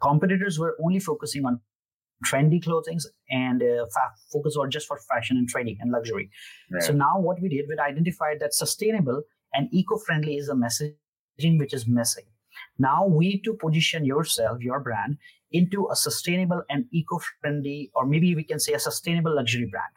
competitors 0.00 0.58
were 0.58 0.76
only 0.82 0.98
focusing 0.98 1.44
on 1.44 1.60
trendy 2.24 2.62
clothing 2.62 2.98
and 3.30 3.62
uh, 3.62 3.86
focus 4.32 4.56
on 4.56 4.70
just 4.70 4.86
for 4.86 4.98
fashion 4.98 5.36
and 5.36 5.52
trendy 5.52 5.76
and 5.80 5.90
luxury. 5.90 6.30
Yeah. 6.70 6.80
So 6.80 6.92
now 6.92 7.18
what 7.18 7.40
we 7.40 7.48
did, 7.48 7.66
we 7.68 7.76
identified 7.78 8.40
that 8.40 8.54
sustainable 8.54 9.22
and 9.54 9.68
eco-friendly 9.72 10.36
is 10.36 10.48
a 10.48 10.54
messaging 10.54 11.58
which 11.58 11.72
is 11.72 11.86
missing. 11.86 12.24
Now 12.78 13.06
we 13.06 13.28
need 13.28 13.44
to 13.44 13.54
position 13.54 14.04
yourself, 14.04 14.60
your 14.60 14.80
brand, 14.80 15.16
into 15.52 15.88
a 15.90 15.96
sustainable 15.96 16.62
and 16.68 16.84
eco-friendly, 16.92 17.90
or 17.94 18.06
maybe 18.06 18.34
we 18.34 18.44
can 18.44 18.60
say 18.60 18.72
a 18.74 18.78
sustainable 18.78 19.34
luxury 19.34 19.66
brand 19.70 19.92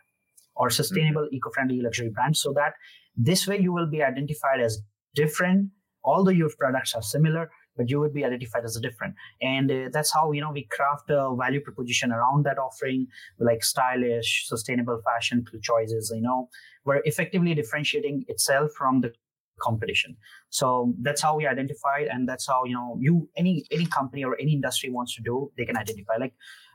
or 0.55 0.69
sustainable 0.69 1.23
mm-hmm. 1.23 1.35
eco-friendly 1.35 1.81
luxury 1.81 2.09
brand 2.09 2.37
so 2.37 2.53
that 2.53 2.73
this 3.15 3.47
way 3.47 3.59
you 3.59 3.73
will 3.73 3.87
be 3.87 4.01
identified 4.03 4.59
as 4.59 4.81
different 5.15 5.69
although 6.03 6.31
your 6.31 6.49
products 6.59 6.93
are 6.93 7.01
similar 7.01 7.49
but 7.77 7.89
you 7.89 7.99
would 7.99 8.13
be 8.13 8.23
identified 8.23 8.63
as 8.63 8.75
a 8.75 8.81
different. 8.81 9.15
And 9.41 9.71
uh, 9.71 9.89
that's 9.91 10.13
how 10.13 10.31
you 10.31 10.41
know 10.41 10.51
we 10.51 10.67
craft 10.71 11.09
a 11.09 11.35
value 11.35 11.61
proposition 11.61 12.11
around 12.11 12.45
that 12.45 12.57
offering 12.57 13.07
like 13.39 13.63
stylish 13.63 14.45
sustainable 14.47 15.01
fashion 15.03 15.45
choices 15.61 16.11
you 16.13 16.21
know. 16.21 16.49
We're 16.85 17.01
effectively 17.05 17.53
differentiating 17.53 18.25
itself 18.27 18.71
from 18.77 19.01
the 19.01 19.13
competition. 19.61 20.17
So 20.49 20.93
that's 21.01 21.21
how 21.21 21.37
we 21.37 21.47
identify 21.47 22.05
and 22.11 22.27
that's 22.27 22.47
how 22.47 22.63
you 22.65 22.73
know 22.73 22.97
you 22.99 23.29
any 23.37 23.65
any 23.71 23.85
company 23.85 24.23
or 24.23 24.39
any 24.39 24.53
industry 24.53 24.89
wants 24.89 25.15
to 25.15 25.21
do 25.21 25.51
they 25.57 25.65
can 25.65 25.77
identify. 25.77 26.17
Like 26.19 26.33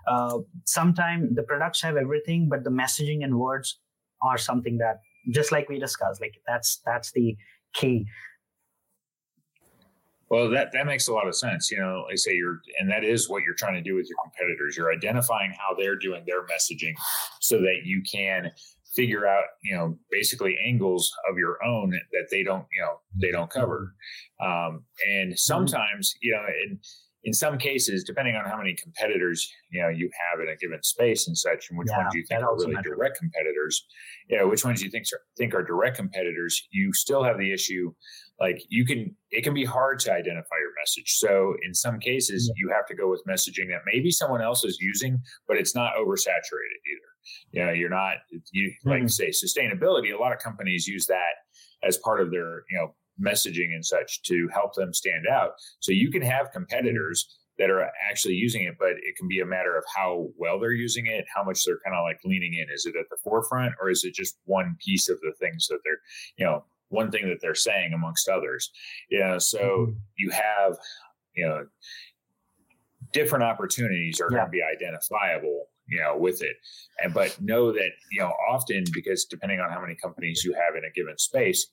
uh, 0.09 0.39
sometimes 0.65 1.35
the 1.35 1.43
products 1.43 1.83
have 1.83 1.97
everything 1.97 2.49
but 2.49 2.65
the 2.65 2.71
messaging 2.71 3.25
and 3.25 3.39
words 3.39 3.79
are 4.23 4.39
something 4.39 4.79
that 4.79 5.01
just 5.31 5.53
like 5.53 5.69
we 5.69 5.79
discussed 5.79 6.21
like 6.21 6.35
that's 6.47 6.81
that's 6.87 7.13
the 7.13 7.37
key 7.75 8.07
well, 10.31 10.51
that 10.51 10.73
that 10.73 10.87
makes 10.87 11.09
a 11.09 11.13
lot 11.13 11.27
of 11.27 11.35
sense. 11.35 11.71
You 11.71 11.79
know, 11.79 12.05
I 12.11 12.15
say 12.17 12.35
you're, 12.35 12.61
and 12.79 12.91
that 12.91 13.05
is 13.05 13.29
what 13.29 13.43
you're 13.43 13.55
trying 13.55 13.75
to 13.75 13.81
do 13.83 13.95
with 13.95 14.09
your 14.09 14.19
competitors. 14.23 14.77
You're 14.77 14.93
identifying 14.93 15.53
how 15.53 15.75
they're 15.77 15.97
doing 15.97 16.25
their 16.27 16.43
messaging, 16.43 16.95
so 17.41 17.59
that 17.59 17.81
you 17.85 18.03
can 18.11 18.51
figure 18.95 19.27
out, 19.27 19.45
you 19.63 19.75
know, 19.77 19.97
basically 20.11 20.59
angles 20.65 21.13
of 21.31 21.37
your 21.37 21.63
own 21.65 21.91
that 21.91 22.27
they 22.31 22.43
don't, 22.43 22.67
you 22.73 22.81
know, 22.81 23.01
they 23.21 23.31
don't 23.31 23.51
cover. 23.51 23.95
Um, 24.43 24.85
and 25.09 25.39
sometimes, 25.39 26.15
you 26.21 26.33
know, 26.33 26.43
in 26.65 26.79
in 27.25 27.33
some 27.35 27.59
cases, 27.59 28.05
depending 28.05 28.37
on 28.37 28.45
how 28.45 28.57
many 28.57 28.75
competitors 28.75 29.53
you 29.71 29.83
know 29.83 29.89
you 29.89 30.09
have 30.31 30.41
in 30.41 30.49
a 30.49 30.57
given 30.57 30.83
space 30.83 31.27
and 31.27 31.37
such, 31.37 31.69
and 31.69 31.79
which 31.79 31.89
yeah, 31.91 31.99
ones 31.99 32.15
you 32.15 32.25
think 32.29 32.43
are 32.43 32.55
really 32.57 32.75
matters. 32.75 32.93
direct 32.97 33.19
competitors, 33.19 33.87
you 34.29 34.39
know, 34.39 34.49
which 34.49 34.65
ones 34.65 34.83
you 34.83 34.91
think 34.91 35.05
think 35.37 35.55
are 35.55 35.63
direct 35.63 35.97
competitors, 35.97 36.67
you 36.71 36.93
still 36.93 37.23
have 37.23 37.39
the 37.39 37.53
issue 37.53 37.93
like 38.41 38.63
you 38.69 38.85
can 38.85 39.15
it 39.31 39.43
can 39.43 39.55
be 39.55 39.65
hard 39.65 39.99
to 40.01 40.13
identify 40.13 40.57
your 40.61 40.73
message. 40.81 41.17
So 41.17 41.55
in 41.67 41.75
some 41.75 41.99
cases 41.99 42.51
you 42.57 42.71
have 42.75 42.87
to 42.87 42.95
go 42.95 43.11
with 43.11 43.23
messaging 43.29 43.69
that 43.69 43.83
maybe 43.87 44.11
someone 44.11 44.43
else 44.43 44.65
is 44.65 44.79
using 44.81 45.21
but 45.47 45.57
it's 45.57 45.75
not 45.75 45.95
oversaturated 45.97 46.79
either. 46.87 47.11
You 47.53 47.65
know 47.65 47.73
you're 47.73 47.91
not 47.91 48.17
you 48.53 48.73
like 48.85 49.01
mm-hmm. 49.01 49.09
say 49.09 49.31
sustainability 49.31 50.15
a 50.15 50.21
lot 50.21 50.33
of 50.33 50.39
companies 50.39 50.87
use 50.87 51.07
that 51.07 51.35
as 51.83 51.97
part 51.99 52.21
of 52.21 52.31
their 52.31 52.63
you 52.71 52.79
know 52.79 52.95
messaging 53.21 53.75
and 53.75 53.85
such 53.85 54.23
to 54.23 54.49
help 54.53 54.75
them 54.75 54.95
stand 54.95 55.27
out. 55.31 55.53
So 55.81 55.93
you 55.93 56.11
can 56.11 56.23
have 56.23 56.53
competitors 56.53 57.39
that 57.59 57.71
are 57.71 57.91
actually 58.09 58.35
using 58.35 58.63
it, 58.63 58.75
but 58.79 58.91
it 58.91 59.17
can 59.17 59.27
be 59.27 59.41
a 59.41 59.47
matter 59.47 59.77
of 59.77 59.85
how 59.95 60.29
well 60.37 60.61
they're 60.61 60.73
using 60.73 61.07
it, 61.07 61.25
how 61.35 61.43
much 61.43 61.65
they're 61.65 61.81
kind 61.85 61.97
of 61.97 62.05
like 62.05 62.21
leaning 62.25 62.55
in. 62.55 62.73
Is 62.73 62.87
it 62.87 62.95
at 62.97 63.07
the 63.11 63.17
forefront 63.23 63.75
or 63.81 63.91
is 63.91 64.05
it 64.05 64.15
just 64.15 64.39
one 64.45 64.77
piece 64.85 65.09
of 65.09 65.21
the 65.21 65.33
things 65.41 65.67
that 65.67 65.81
they're, 65.85 65.99
you 66.37 66.47
know, 66.47 66.65
one 66.89 67.11
thing 67.11 67.29
that 67.29 67.39
they're 67.41 67.55
saying 67.55 67.93
amongst 67.93 68.29
others. 68.29 68.71
Know, 69.11 69.39
so 69.39 69.59
mm-hmm. 69.59 69.93
you 70.17 70.31
have, 70.31 70.77
you 71.35 71.47
know, 71.47 71.67
different 73.13 73.45
opportunities 73.45 74.21
are 74.21 74.29
yeah. 74.31 74.39
going 74.39 74.47
to 74.47 74.51
be 74.51 74.63
identifiable, 74.63 75.67
you 75.89 76.01
know, 76.01 76.17
with 76.17 76.43
it. 76.43 76.57
And 77.03 77.15
but 77.15 77.41
know 77.41 77.73
that, 77.73 77.91
you 78.13 78.21
know, 78.21 78.33
often 78.51 78.85
because 78.93 79.25
depending 79.25 79.61
on 79.61 79.71
how 79.71 79.81
many 79.81 79.95
companies 79.95 80.45
you 80.45 80.53
have 80.55 80.77
in 80.77 80.85
a 80.85 80.93
given 80.95 81.17
space, 81.19 81.67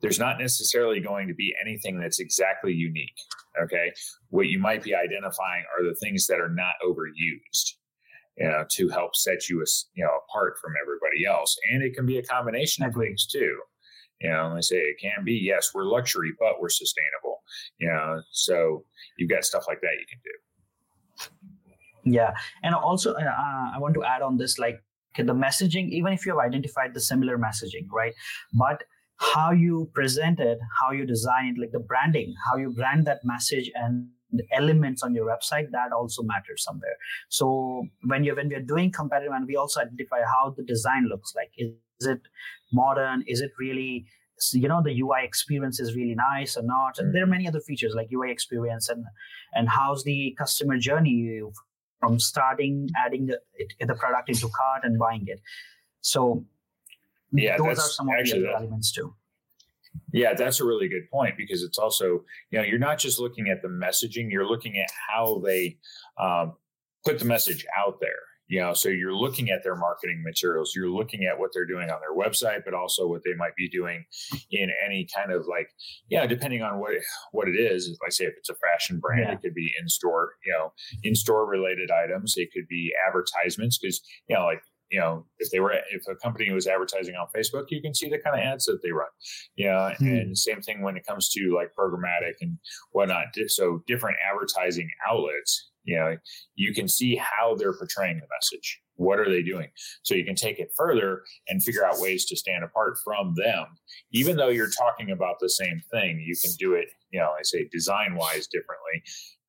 there's 0.00 0.18
not 0.18 0.38
necessarily 0.38 1.00
going 1.00 1.26
to 1.28 1.34
be 1.34 1.54
anything 1.60 1.98
that's 1.98 2.20
exactly 2.20 2.72
unique. 2.72 3.18
Okay. 3.60 3.92
What 4.30 4.46
you 4.46 4.58
might 4.58 4.84
be 4.84 4.94
identifying 4.94 5.64
are 5.76 5.84
the 5.84 5.96
things 5.96 6.26
that 6.28 6.40
are 6.40 6.48
not 6.48 6.74
overused. 6.86 7.74
You 8.36 8.46
know, 8.46 8.64
to 8.70 8.88
help 8.88 9.16
set 9.16 9.48
you, 9.48 9.64
you 9.94 10.04
know, 10.04 10.12
apart 10.28 10.58
from 10.62 10.74
everybody 10.80 11.26
else, 11.26 11.56
and 11.72 11.82
it 11.82 11.92
can 11.92 12.06
be 12.06 12.18
a 12.18 12.22
combination 12.22 12.84
of 12.84 12.94
things 12.94 13.26
too. 13.26 13.58
You 14.20 14.30
know, 14.30 14.54
they 14.54 14.62
say 14.62 14.76
it 14.76 14.98
can 15.00 15.24
be, 15.24 15.34
yes, 15.34 15.70
we're 15.74 15.84
luxury, 15.84 16.32
but 16.38 16.60
we're 16.60 16.68
sustainable. 16.70 17.42
You 17.78 17.88
know, 17.88 18.22
so 18.32 18.84
you've 19.16 19.30
got 19.30 19.44
stuff 19.44 19.64
like 19.68 19.80
that 19.80 19.92
you 19.98 20.06
can 20.08 20.20
do. 20.24 22.14
Yeah. 22.16 22.34
And 22.62 22.74
also, 22.74 23.14
uh, 23.14 23.20
uh, 23.20 23.70
I 23.74 23.78
want 23.78 23.94
to 23.94 24.04
add 24.04 24.22
on 24.22 24.38
this 24.38 24.58
like 24.58 24.82
the 25.16 25.34
messaging, 25.34 25.90
even 25.90 26.12
if 26.12 26.24
you 26.24 26.36
have 26.36 26.46
identified 26.46 26.94
the 26.94 27.00
similar 27.00 27.38
messaging, 27.38 27.86
right? 27.92 28.14
But 28.52 28.84
how 29.16 29.50
you 29.50 29.90
present 29.94 30.38
it, 30.38 30.58
how 30.80 30.92
you 30.92 31.04
design 31.04 31.54
it, 31.56 31.60
like 31.60 31.72
the 31.72 31.80
branding, 31.80 32.34
how 32.48 32.56
you 32.56 32.70
brand 32.70 33.06
that 33.06 33.20
message 33.24 33.70
and 33.74 34.08
the 34.32 34.44
elements 34.52 35.02
on 35.02 35.14
your 35.14 35.26
website 35.26 35.70
that 35.72 35.92
also 35.92 36.22
matters 36.22 36.62
somewhere 36.62 36.96
so 37.30 37.86
when 38.04 38.24
you 38.24 38.34
when 38.34 38.48
we're 38.48 38.60
doing 38.60 38.92
competitive 38.92 39.32
and 39.32 39.46
we 39.46 39.56
also 39.56 39.80
identify 39.80 40.18
how 40.20 40.54
the 40.56 40.62
design 40.64 41.06
looks 41.08 41.32
like 41.34 41.50
is, 41.56 41.72
is 42.00 42.06
it 42.06 42.20
modern? 42.72 43.24
Is 43.26 43.40
it 43.40 43.52
really 43.58 44.06
you 44.52 44.68
know 44.68 44.80
the 44.82 45.00
ui 45.00 45.24
experience 45.24 45.80
is 45.80 45.94
really 45.94 46.14
nice 46.14 46.56
or 46.56 46.62
not? 46.62 46.98
And 46.98 47.14
there 47.14 47.24
are 47.24 47.26
many 47.26 47.48
other 47.48 47.60
features 47.60 47.94
like 47.94 48.08
ui 48.12 48.30
experience 48.30 48.88
and 48.88 49.04
and 49.54 49.68
how's 49.68 50.04
the 50.04 50.34
customer 50.38 50.78
journey 50.78 51.40
from 52.00 52.18
starting 52.20 52.88
adding 53.04 53.26
the, 53.26 53.40
the 53.80 53.94
product 53.94 54.28
into 54.28 54.48
cart 54.48 54.82
and 54.84 54.98
buying 54.98 55.24
it. 55.26 55.40
So 56.00 56.44
yeah 57.32 57.56
those 57.58 57.78
are 57.78 57.88
some 57.88 58.08
of 58.08 58.24
the 58.24 58.36
other 58.36 58.50
elements 58.56 58.92
too. 58.92 59.14
Yeah, 60.12 60.34
that's 60.34 60.60
a 60.60 60.64
really 60.64 60.88
good 60.88 61.10
point 61.10 61.36
because 61.36 61.62
it's 61.62 61.78
also, 61.78 62.24
you 62.50 62.58
know, 62.58 62.62
you're 62.62 62.78
not 62.78 62.98
just 62.98 63.18
looking 63.18 63.48
at 63.48 63.62
the 63.62 63.68
messaging, 63.68 64.30
you're 64.30 64.46
looking 64.46 64.78
at 64.78 64.90
how 65.08 65.40
they 65.44 65.76
um, 66.18 66.54
put 67.04 67.18
the 67.18 67.24
message 67.24 67.66
out 67.76 68.00
there. 68.00 68.10
You 68.48 68.60
know, 68.60 68.72
so 68.72 68.88
you're 68.88 69.14
looking 69.14 69.50
at 69.50 69.62
their 69.62 69.76
marketing 69.76 70.22
materials, 70.24 70.72
you're 70.74 70.90
looking 70.90 71.24
at 71.24 71.38
what 71.38 71.50
they're 71.52 71.66
doing 71.66 71.90
on 71.90 72.00
their 72.00 72.16
website, 72.16 72.64
but 72.64 72.74
also 72.74 73.06
what 73.06 73.22
they 73.24 73.34
might 73.34 73.54
be 73.56 73.68
doing 73.68 74.04
in 74.50 74.70
any 74.84 75.06
kind 75.14 75.32
of 75.32 75.46
like, 75.46 75.68
yeah, 76.08 76.26
depending 76.26 76.62
on 76.62 76.78
what 76.80 76.92
what 77.32 77.48
it 77.48 77.56
is. 77.56 77.96
Like 78.02 78.12
say 78.12 78.24
if 78.24 78.34
it's 78.38 78.48
a 78.48 78.54
fashion 78.54 79.00
brand, 79.00 79.26
yeah. 79.28 79.32
it 79.32 79.42
could 79.42 79.54
be 79.54 79.72
in 79.80 79.88
store, 79.88 80.30
you 80.44 80.52
know, 80.52 80.72
in 81.02 81.14
store 81.14 81.46
related 81.46 81.90
items. 81.90 82.34
It 82.36 82.48
could 82.52 82.66
be 82.68 82.92
advertisements 83.06 83.78
because 83.78 84.00
you 84.28 84.36
know, 84.36 84.44
like 84.44 84.62
you 84.90 84.98
know, 84.98 85.26
if 85.38 85.50
they 85.50 85.60
were, 85.60 85.72
if 85.72 86.02
a 86.08 86.14
company 86.16 86.50
was 86.50 86.66
advertising 86.66 87.14
on 87.14 87.26
Facebook, 87.36 87.66
you 87.68 87.82
can 87.82 87.94
see 87.94 88.08
the 88.08 88.18
kind 88.18 88.38
of 88.38 88.40
ads 88.40 88.64
that 88.64 88.80
they 88.82 88.90
run. 88.90 89.08
Yeah, 89.56 89.94
hmm. 89.96 90.06
and 90.06 90.38
same 90.38 90.62
thing 90.62 90.82
when 90.82 90.96
it 90.96 91.06
comes 91.06 91.28
to 91.30 91.54
like 91.54 91.72
programmatic 91.78 92.34
and 92.40 92.58
whatnot. 92.92 93.26
So 93.48 93.82
different 93.86 94.16
advertising 94.30 94.90
outlets, 95.08 95.70
you 95.84 95.96
know, 95.96 96.16
you 96.54 96.74
can 96.74 96.88
see 96.88 97.16
how 97.16 97.54
they're 97.54 97.76
portraying 97.76 98.18
the 98.18 98.26
message. 98.36 98.80
What 98.96 99.20
are 99.20 99.30
they 99.30 99.42
doing? 99.42 99.68
So 100.02 100.14
you 100.14 100.24
can 100.24 100.34
take 100.34 100.58
it 100.58 100.72
further 100.76 101.22
and 101.48 101.62
figure 101.62 101.84
out 101.84 102.00
ways 102.00 102.26
to 102.26 102.36
stand 102.36 102.64
apart 102.64 102.98
from 103.04 103.34
them. 103.36 103.66
Even 104.12 104.36
though 104.36 104.48
you're 104.48 104.70
talking 104.70 105.10
about 105.10 105.36
the 105.40 105.48
same 105.48 105.80
thing, 105.90 106.20
you 106.20 106.34
can 106.42 106.52
do 106.58 106.74
it, 106.74 106.88
you 107.10 107.20
know, 107.20 107.30
I 107.30 107.42
say 107.42 107.68
design 107.70 108.16
wise 108.16 108.48
differently. 108.48 109.02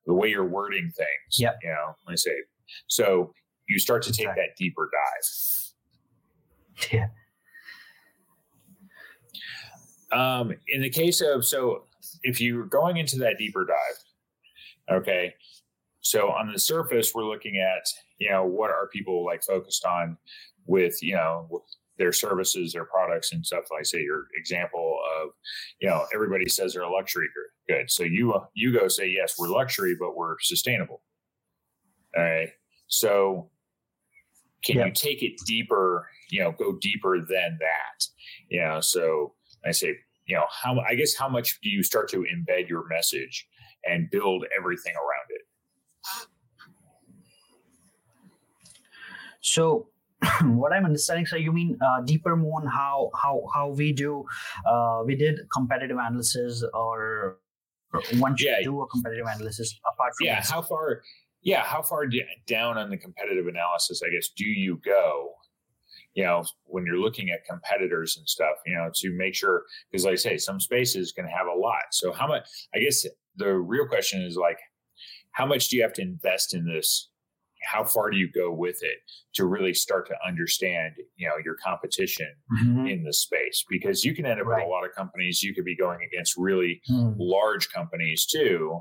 The 0.05 0.13
way 0.13 0.29
you're 0.29 0.45
wording 0.45 0.91
things, 0.95 1.37
yeah, 1.37 1.53
you 1.61 1.69
know, 1.69 1.93
I 2.07 2.15
say 2.15 2.31
so 2.87 3.33
you 3.67 3.79
start 3.79 4.03
to 4.03 4.11
take 4.11 4.27
okay. 4.27 4.41
that 4.41 4.55
deeper 4.57 4.89
dive. 4.91 6.91
Yeah. 6.91 7.07
Um, 10.11 10.53
in 10.67 10.81
the 10.81 10.89
case 10.89 11.21
of 11.21 11.45
so, 11.45 11.83
if 12.23 12.41
you're 12.41 12.65
going 12.65 12.97
into 12.97 13.17
that 13.17 13.37
deeper 13.37 13.65
dive, 13.65 15.01
okay. 15.01 15.35
So 16.01 16.29
on 16.29 16.51
the 16.51 16.59
surface, 16.59 17.11
we're 17.13 17.25
looking 17.25 17.57
at 17.57 17.85
you 18.17 18.29
know 18.29 18.45
what 18.45 18.69
are 18.69 18.87
people 18.87 19.25
like 19.25 19.43
focused 19.43 19.85
on 19.85 20.17
with 20.65 21.01
you 21.01 21.15
know 21.15 21.63
their 21.97 22.13
services, 22.13 22.73
their 22.73 22.85
products, 22.85 23.33
and 23.33 23.45
stuff. 23.45 23.65
Like 23.71 23.85
say 23.85 24.01
your 24.01 24.27
example 24.37 24.97
of 25.21 25.29
you 25.81 25.89
know 25.89 26.05
everybody 26.13 26.47
says 26.49 26.73
they're 26.73 26.83
a 26.83 26.91
luxury 26.91 27.27
good. 27.67 27.89
So 27.91 28.03
you 28.03 28.33
you 28.53 28.77
go 28.77 28.87
say 28.87 29.09
yes, 29.09 29.35
we're 29.37 29.49
luxury, 29.49 29.95
but 29.99 30.15
we're 30.15 30.35
sustainable. 30.39 31.01
All 32.17 32.23
right. 32.23 32.49
So 32.87 33.51
can 34.63 34.77
you 34.77 34.91
take 34.91 35.23
it 35.23 35.33
deeper 35.45 36.07
you 36.29 36.41
know 36.41 36.51
go 36.51 36.77
deeper 36.81 37.19
than 37.19 37.57
that 37.59 38.05
you 38.49 38.61
know 38.61 38.79
so 38.79 39.33
i 39.65 39.71
say 39.71 39.95
you 40.25 40.35
know 40.35 40.45
how 40.49 40.79
i 40.81 40.95
guess 40.95 41.15
how 41.15 41.29
much 41.29 41.59
do 41.61 41.69
you 41.69 41.83
start 41.83 42.09
to 42.09 42.25
embed 42.35 42.67
your 42.67 42.87
message 42.87 43.47
and 43.89 44.09
build 44.11 44.45
everything 44.57 44.93
around 44.95 45.18
so 49.41 49.87
what 50.43 50.73
i'm 50.73 50.85
understanding 50.85 51.25
so 51.25 51.35
you 51.35 51.51
mean 51.51 51.77
uh, 51.81 52.01
deeper 52.01 52.35
more 52.35 52.61
on 52.61 52.67
how 52.67 53.09
how 53.21 53.41
how 53.53 53.69
we 53.69 53.91
do 53.93 54.25
uh, 54.65 55.01
we 55.05 55.15
did 55.15 55.39
competitive 55.53 55.97
analysis 55.97 56.63
or 56.73 57.37
once 58.15 58.43
yeah. 58.43 58.59
you 58.59 58.65
do 58.65 58.81
a 58.81 58.87
competitive 58.87 59.25
analysis 59.25 59.79
apart 59.91 60.13
from 60.17 60.27
yeah 60.27 60.41
how 60.43 60.61
far 60.61 61.01
yeah, 61.41 61.63
how 61.63 61.81
far 61.81 62.05
d- 62.05 62.23
down 62.47 62.77
on 62.77 62.89
the 62.89 62.97
competitive 62.97 63.47
analysis, 63.47 64.01
I 64.05 64.09
guess, 64.09 64.29
do 64.35 64.45
you 64.45 64.79
go? 64.83 65.33
You 66.13 66.23
know, 66.23 66.43
when 66.65 66.85
you're 66.85 66.97
looking 66.99 67.29
at 67.29 67.45
competitors 67.45 68.17
and 68.17 68.27
stuff, 68.27 68.55
you 68.65 68.75
know, 68.75 68.89
to 68.95 69.11
make 69.11 69.35
sure, 69.35 69.63
because 69.89 70.05
like 70.05 70.13
I 70.13 70.17
say, 70.17 70.37
some 70.37 70.59
spaces 70.59 71.11
can 71.11 71.25
have 71.25 71.47
a 71.47 71.57
lot. 71.57 71.83
So, 71.91 72.11
how 72.11 72.27
much, 72.27 72.45
I 72.75 72.79
guess 72.79 73.05
the 73.37 73.53
real 73.53 73.87
question 73.87 74.21
is 74.21 74.35
like, 74.35 74.57
how 75.31 75.45
much 75.45 75.69
do 75.69 75.77
you 75.77 75.81
have 75.83 75.93
to 75.93 76.01
invest 76.01 76.53
in 76.53 76.65
this 76.65 77.09
how 77.61 77.83
far 77.83 78.09
do 78.09 78.17
you 78.17 78.29
go 78.31 78.51
with 78.51 78.81
it 78.81 78.99
to 79.33 79.45
really 79.45 79.73
start 79.73 80.07
to 80.07 80.15
understand 80.25 80.95
you 81.17 81.27
know 81.27 81.35
your 81.43 81.55
competition 81.63 82.27
mm-hmm. 82.53 82.87
in 82.87 83.03
the 83.03 83.13
space 83.13 83.65
because 83.69 84.03
you 84.03 84.15
can 84.15 84.25
end 84.25 84.39
up 84.39 84.47
right. 84.47 84.59
with 84.59 84.67
a 84.67 84.69
lot 84.69 84.85
of 84.85 84.93
companies 84.95 85.43
you 85.43 85.53
could 85.53 85.65
be 85.65 85.75
going 85.75 85.99
against 86.07 86.37
really 86.37 86.81
mm. 86.89 87.15
large 87.17 87.69
companies 87.71 88.25
too 88.25 88.79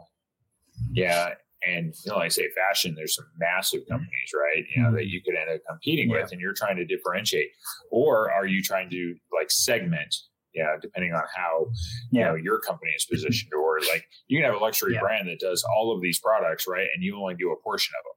yeah 0.93 1.31
and 1.67 1.95
you 2.05 2.13
know 2.13 2.19
like 2.19 2.27
I 2.27 2.29
say 2.29 2.49
fashion 2.51 2.95
there's 2.95 3.17
some 3.17 3.27
massive 3.39 3.81
mm. 3.83 3.89
companies 3.89 4.33
right 4.35 4.65
you 4.75 4.83
know 4.83 4.91
mm. 4.91 4.95
that 4.95 5.07
you 5.07 5.21
could 5.23 5.35
end 5.35 5.51
up 5.51 5.61
competing 5.69 6.11
yeah. 6.11 6.23
with 6.23 6.33
and 6.33 6.41
you're 6.41 6.55
trying 6.55 6.77
to 6.77 6.85
differentiate 6.85 7.51
or 7.91 8.31
are 8.31 8.47
you 8.47 8.63
trying 8.63 8.91
to 8.91 9.17
like 9.37 9.51
segment 9.51 10.15
yeah, 10.55 10.77
depending 10.81 11.13
on 11.13 11.23
how 11.35 11.67
yeah. 12.11 12.21
you 12.21 12.25
know 12.25 12.35
your 12.37 12.61
company 12.61 12.93
is 12.97 13.05
positioned, 13.05 13.53
or 13.55 13.81
like 13.93 14.05
you 14.29 14.39
can 14.39 14.45
have 14.45 14.61
a 14.61 14.65
luxury 14.65 14.95
yeah. 14.95 15.01
brand 15.01 15.29
that 15.29 15.41
does 15.41 15.65
all 15.77 15.95
of 15.95 16.03
these 16.03 16.19
products, 16.19 16.67
right? 16.67 16.89
And 16.95 17.05
you 17.05 17.17
only 17.17 17.35
do 17.35 17.53
a 17.53 17.57
portion 17.63 17.95
of 17.99 18.05
them. 18.05 18.17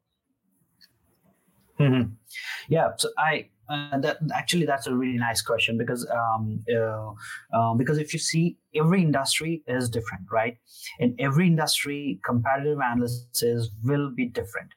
Mm-hmm. 1.82 2.12
Yeah, 2.70 2.90
so 2.98 3.10
I 3.18 3.50
uh, 3.70 3.98
that 4.00 4.18
actually 4.34 4.66
that's 4.66 4.88
a 4.88 4.96
really 4.96 5.18
nice 5.18 5.42
question 5.42 5.78
because 5.78 6.08
um, 6.12 6.64
uh, 6.74 7.12
uh, 7.58 7.74
because 7.76 7.98
if 7.98 8.14
you 8.14 8.20
see 8.20 8.58
every 8.76 9.02
industry 9.02 9.64
is 9.68 9.90
different, 9.90 10.26
right? 10.32 10.58
In 11.00 11.16
every 11.20 11.48
industry, 11.48 12.20
competitive 12.26 12.80
analysis 12.84 13.70
will 13.84 14.12
be 14.16 14.28
different. 14.28 14.72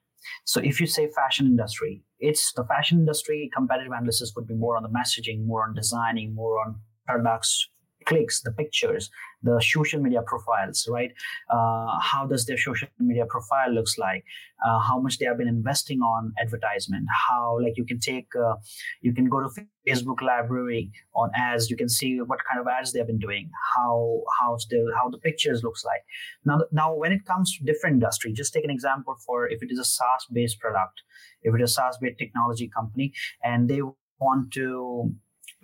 So 0.44 0.60
if 0.60 0.80
you 0.80 0.86
say 0.86 1.10
fashion 1.14 1.46
industry, 1.46 2.02
it's 2.18 2.52
the 2.52 2.64
fashion 2.64 2.98
industry 2.98 3.50
competitive 3.54 3.92
analysis 3.92 4.32
would 4.36 4.46
be 4.46 4.54
more 4.54 4.76
on 4.76 4.82
the 4.82 4.88
messaging, 4.88 5.44
more 5.44 5.64
on 5.64 5.74
designing, 5.74 6.34
more 6.34 6.58
on 6.64 6.76
products 7.06 7.68
clicks, 8.04 8.42
the 8.42 8.52
pictures, 8.52 9.10
the 9.42 9.60
social 9.62 10.00
media 10.00 10.22
profiles, 10.26 10.86
right? 10.90 11.12
Uh, 11.50 11.98
how 12.00 12.26
does 12.28 12.46
their 12.46 12.56
social 12.56 12.88
media 12.98 13.26
profile 13.26 13.70
looks 13.70 13.98
like? 13.98 14.24
Uh, 14.64 14.78
how 14.78 14.98
much 15.00 15.18
they 15.18 15.26
have 15.26 15.38
been 15.38 15.48
investing 15.48 16.00
on 16.00 16.32
advertisement? 16.40 17.06
How 17.28 17.58
like 17.62 17.76
you 17.76 17.84
can 17.84 17.98
take, 17.98 18.28
uh, 18.36 18.54
you 19.02 19.12
can 19.12 19.28
go 19.28 19.40
to 19.40 19.48
Facebook 19.88 20.22
library 20.22 20.90
on 21.14 21.30
ads. 21.34 21.70
You 21.70 21.76
can 21.76 21.88
see 21.88 22.18
what 22.20 22.40
kind 22.50 22.60
of 22.60 22.66
ads 22.66 22.92
they 22.92 22.98
have 22.98 23.08
been 23.08 23.18
doing. 23.18 23.50
How 23.74 24.22
how's 24.40 24.66
the 24.68 24.92
how 24.96 25.10
the 25.10 25.18
pictures 25.18 25.62
looks 25.62 25.84
like. 25.84 26.02
Now 26.44 26.60
now 26.72 26.94
when 26.94 27.12
it 27.12 27.24
comes 27.26 27.56
to 27.58 27.64
different 27.64 27.94
industry, 27.94 28.32
just 28.32 28.52
take 28.52 28.64
an 28.64 28.70
example 28.70 29.16
for 29.26 29.48
if 29.48 29.62
it 29.62 29.70
is 29.70 29.78
a 29.78 29.84
SaaS 29.84 30.26
based 30.32 30.60
product, 30.60 31.02
if 31.42 31.54
it 31.54 31.60
is 31.60 31.70
a 31.70 31.74
SaaS 31.74 31.98
based 32.00 32.18
technology 32.18 32.68
company, 32.68 33.12
and 33.42 33.68
they 33.68 33.80
want 34.20 34.52
to 34.52 35.12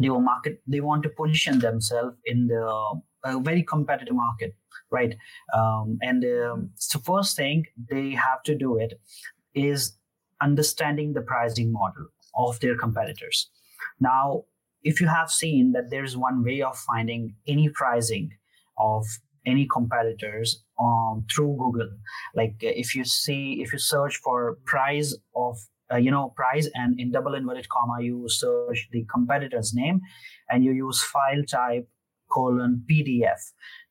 they 0.00 0.10
will 0.10 0.20
market 0.20 0.60
they 0.66 0.80
want 0.80 1.02
to 1.02 1.08
position 1.10 1.58
themselves 1.58 2.16
in 2.24 2.46
the 2.48 3.00
a 3.24 3.38
very 3.38 3.62
competitive 3.62 4.14
market 4.14 4.54
right? 4.90 5.14
Um, 5.54 5.98
and 6.02 6.24
um, 6.24 6.70
so 6.74 6.98
first 6.98 7.36
thing 7.36 7.66
they 7.90 8.10
have 8.10 8.42
to 8.44 8.56
do 8.56 8.76
it 8.76 9.00
is 9.54 9.96
understanding 10.40 11.12
the 11.12 11.20
pricing 11.20 11.72
model 11.72 12.06
of 12.36 12.58
their 12.60 12.76
competitors. 12.76 13.50
Now 14.00 14.44
if 14.82 15.00
you 15.00 15.06
have 15.06 15.30
seen 15.30 15.72
that 15.72 15.90
there's 15.90 16.16
one 16.16 16.42
way 16.42 16.62
of 16.62 16.76
finding 16.78 17.34
any 17.46 17.68
pricing 17.68 18.30
of 18.78 19.06
any 19.46 19.66
competitors 19.66 20.62
um, 20.78 21.24
through 21.34 21.56
google 21.58 21.88
like 22.34 22.54
if 22.60 22.94
you 22.94 23.04
see 23.04 23.60
if 23.62 23.72
you 23.72 23.78
search 23.78 24.16
for 24.18 24.58
price 24.66 25.16
of 25.34 25.58
uh, 25.92 25.96
you 25.96 26.10
know 26.10 26.32
price 26.36 26.68
and 26.74 26.98
in 26.98 27.10
double 27.10 27.34
inverted 27.34 27.68
comma 27.68 28.02
you 28.02 28.28
search 28.28 28.88
the 28.92 29.04
competitor's 29.04 29.72
name 29.74 30.00
and 30.50 30.64
you 30.64 30.72
use 30.72 31.02
file 31.02 31.42
type 31.44 31.88
colon 32.30 32.82
pdf 32.90 33.40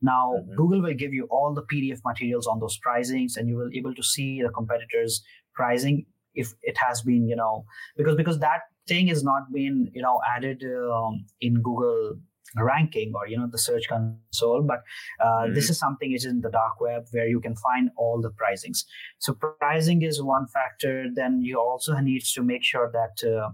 now 0.02 0.34
mm-hmm. 0.34 0.56
google 0.56 0.82
will 0.82 0.94
give 0.94 1.14
you 1.14 1.28
all 1.30 1.54
the 1.54 1.64
pdf 1.64 2.00
materials 2.06 2.48
on 2.48 2.60
those 2.60 2.80
pricings 2.86 3.38
and 3.38 3.50
you 3.50 3.58
will 3.58 3.70
able 3.74 3.94
to 3.94 4.04
see 4.04 4.42
the 4.42 4.50
competitors 4.50 5.22
pricing 5.54 6.06
if 6.36 6.54
it 6.62 6.78
has 6.78 7.02
been 7.02 7.28
you 7.28 7.36
know 7.36 7.66
because 7.98 8.16
because 8.16 8.40
that 8.40 8.62
thing 8.88 9.10
is 9.10 9.24
not 9.24 9.52
been 9.52 9.90
you 9.94 10.02
know 10.02 10.20
added 10.36 10.64
um, 10.92 11.26
in 11.42 11.62
google 11.62 12.18
ranking 12.56 13.14
or 13.16 13.28
you 13.28 13.38
know 13.38 13.48
the 13.52 13.58
search 13.58 13.88
console 13.88 14.64
but 14.64 14.82
uh, 15.20 15.26
mm-hmm. 15.26 15.54
this 15.54 15.70
is 15.70 15.78
something 15.78 16.12
is 16.12 16.26
in 16.26 16.42
the 16.42 16.50
dark 16.50 16.80
web 16.82 17.06
where 17.12 17.28
you 17.28 17.40
can 17.40 17.56
find 17.56 17.90
all 17.98 18.22
the 18.22 18.32
pricings. 18.32 18.86
So 19.20 19.34
pricing 19.34 20.02
is 20.02 20.22
one 20.22 20.48
factor. 20.48 21.06
Then 21.14 21.42
you 21.42 21.60
also 21.60 21.98
need 22.00 22.24
to 22.34 22.44
make 22.44 22.64
sure 22.64 22.92
that 22.92 23.28
uh, 23.28 23.50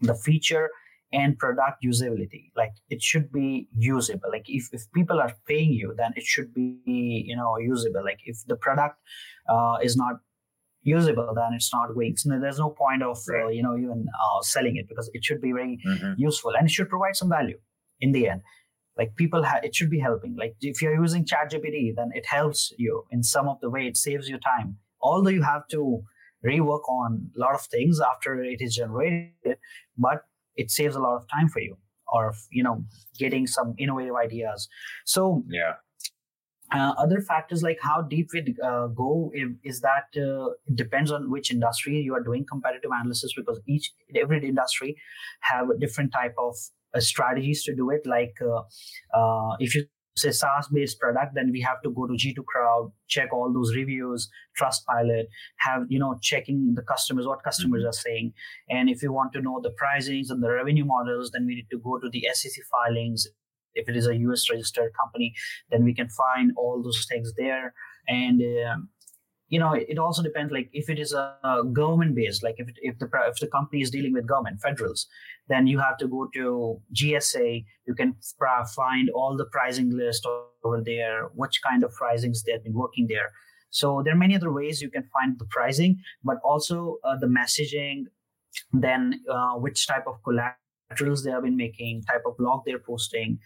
the 0.00 0.14
feature 0.14 0.70
and 1.12 1.36
product 1.38 1.84
usability 1.84 2.52
like 2.56 2.72
it 2.88 3.02
should 3.02 3.32
be 3.32 3.68
usable. 3.76 4.30
Like 4.30 4.44
if, 4.46 4.68
if 4.72 4.82
people 4.94 5.20
are 5.20 5.32
paying 5.46 5.72
you 5.72 5.92
then 5.96 6.12
it 6.16 6.24
should 6.24 6.54
be 6.54 6.80
you 6.86 7.36
know 7.36 7.58
usable. 7.58 8.04
Like 8.04 8.20
if 8.24 8.38
the 8.46 8.56
product 8.56 8.96
uh, 9.48 9.78
is 9.82 9.96
not 9.96 10.16
usable 10.82 11.32
then 11.34 11.52
it's 11.52 11.72
not 11.74 11.92
going 11.94 12.16
so 12.16 12.30
there's 12.40 12.58
no 12.58 12.70
point 12.70 13.02
of 13.02 13.18
uh, 13.28 13.48
you 13.48 13.62
know 13.62 13.76
even 13.76 14.06
uh, 14.08 14.40
selling 14.42 14.76
it 14.76 14.88
because 14.88 15.10
it 15.12 15.22
should 15.22 15.40
be 15.40 15.52
very 15.52 15.78
mm-hmm. 15.86 16.14
useful 16.16 16.52
and 16.56 16.66
it 16.66 16.70
should 16.70 16.88
provide 16.88 17.14
some 17.14 17.28
value 17.28 17.58
in 18.00 18.12
the 18.12 18.28
end. 18.28 18.42
Like 18.98 19.16
people 19.16 19.44
ha- 19.44 19.60
it 19.62 19.74
should 19.74 19.90
be 19.90 20.00
helping. 20.00 20.36
Like 20.36 20.56
if 20.60 20.82
you're 20.82 21.00
using 21.00 21.24
ChatGPT, 21.24 21.94
then 21.96 22.10
it 22.14 22.26
helps 22.26 22.72
you 22.76 23.04
in 23.10 23.22
some 23.22 23.48
of 23.48 23.60
the 23.60 23.70
way. 23.70 23.86
It 23.86 23.96
saves 23.96 24.28
you 24.28 24.38
time. 24.38 24.76
Although 25.00 25.30
you 25.30 25.42
have 25.42 25.66
to 25.68 26.02
rework 26.44 26.88
on 26.88 27.30
a 27.36 27.40
lot 27.40 27.54
of 27.54 27.62
things 27.62 28.00
after 28.00 28.42
it 28.42 28.60
is 28.60 28.74
generated 28.74 29.58
but 29.98 30.24
it 30.56 30.70
saves 30.70 30.96
a 30.96 31.00
lot 31.00 31.16
of 31.16 31.28
time 31.28 31.48
for 31.48 31.60
you 31.60 31.76
or 32.12 32.34
you 32.50 32.62
know 32.62 32.84
getting 33.18 33.46
some 33.46 33.74
innovative 33.78 34.14
ideas. 34.14 34.68
So 35.04 35.44
yeah. 35.48 35.74
uh, 36.72 36.94
other 36.98 37.20
factors 37.20 37.62
like 37.62 37.78
how 37.80 38.02
deep 38.02 38.30
we 38.32 38.54
uh, 38.64 38.88
go 38.88 39.32
is 39.62 39.80
that 39.80 40.06
uh, 40.16 40.50
it 40.66 40.76
depends 40.76 41.12
on 41.12 41.30
which 41.30 41.50
industry 41.50 41.96
you 41.98 42.14
are 42.14 42.22
doing 42.22 42.44
competitive 42.44 42.90
analysis 42.92 43.32
because 43.36 43.60
each 43.66 43.92
every 44.16 44.44
industry 44.46 44.96
have 45.40 45.70
a 45.70 45.78
different 45.78 46.12
type 46.12 46.34
of 46.38 46.56
strategies 46.98 47.62
to 47.64 47.74
do 47.74 47.90
it. 47.90 48.06
Like 48.06 48.36
uh, 48.42 48.62
uh, 49.16 49.56
if 49.58 49.74
you 49.74 49.84
say 50.16 50.30
SaaS 50.30 50.68
based 50.72 50.98
product, 50.98 51.34
then 51.34 51.50
we 51.52 51.60
have 51.60 51.80
to 51.82 51.90
go 51.90 52.06
to 52.06 52.12
G2 52.14 52.44
Crowd, 52.44 52.92
check 53.08 53.32
all 53.32 53.52
those 53.52 53.74
reviews, 53.74 54.28
Trustpilot, 54.58 55.24
have, 55.58 55.82
you 55.88 55.98
know, 55.98 56.18
checking 56.20 56.74
the 56.74 56.82
customers, 56.82 57.26
what 57.26 57.42
customers 57.42 57.82
mm-hmm. 57.82 57.88
are 57.88 57.92
saying. 57.92 58.32
And 58.68 58.88
if 58.88 59.02
you 59.02 59.12
want 59.12 59.32
to 59.34 59.40
know 59.40 59.60
the 59.62 59.74
pricings 59.80 60.30
and 60.30 60.42
the 60.42 60.50
revenue 60.50 60.84
models, 60.84 61.30
then 61.30 61.46
we 61.46 61.56
need 61.56 61.68
to 61.70 61.78
go 61.78 61.98
to 61.98 62.08
the 62.08 62.26
SEC 62.32 62.52
filings. 62.70 63.26
If 63.74 63.88
it 63.88 63.96
is 63.96 64.06
a 64.06 64.16
US 64.16 64.50
registered 64.50 64.92
company, 65.00 65.34
then 65.70 65.84
we 65.84 65.94
can 65.94 66.08
find 66.08 66.52
all 66.56 66.82
those 66.82 67.06
things 67.08 67.32
there. 67.36 67.72
And 68.08 68.42
um, 68.66 68.88
you 69.50 69.58
know 69.58 69.72
it 69.72 69.98
also 69.98 70.22
depends 70.22 70.52
like 70.52 70.70
if 70.72 70.88
it 70.88 70.98
is 70.98 71.12
a 71.12 71.62
government 71.72 72.14
based 72.14 72.42
like 72.42 72.54
if, 72.58 72.68
it, 72.68 72.76
if 72.82 72.98
the 72.98 73.08
if 73.28 73.36
the 73.40 73.48
company 73.48 73.82
is 73.82 73.90
dealing 73.90 74.12
with 74.12 74.26
government 74.26 74.60
federals 74.60 75.06
then 75.50 75.66
you 75.66 75.78
have 75.78 75.98
to 75.98 76.06
go 76.08 76.28
to 76.34 76.80
gsa 76.94 77.64
you 77.86 77.94
can 77.94 78.14
find 78.74 79.10
all 79.10 79.36
the 79.36 79.48
pricing 79.56 79.90
list 79.90 80.26
over 80.64 80.80
there 80.80 81.28
which 81.34 81.60
kind 81.68 81.84
of 81.84 81.92
pricings 82.00 82.38
they've 82.46 82.64
been 82.64 82.74
working 82.84 83.06
there. 83.08 83.32
So 83.72 84.02
there 84.04 84.14
are 84.14 84.24
many 84.24 84.34
other 84.34 84.52
ways 84.52 84.82
you 84.82 84.90
can 84.90 85.04
find 85.12 85.38
the 85.38 85.46
pricing 85.50 85.98
but 86.24 86.38
also 86.44 86.98
uh, 87.04 87.16
the 87.16 87.26
messaging 87.26 88.04
then 88.72 89.20
uh, 89.30 89.54
which 89.54 89.86
type 89.86 90.06
of 90.06 90.16
collaterals 90.24 91.22
they 91.24 91.30
have 91.30 91.44
been 91.44 91.56
making 91.56 92.02
type 92.02 92.22
of 92.26 92.36
blog 92.36 92.62
they're 92.66 92.80
posting 92.80 93.38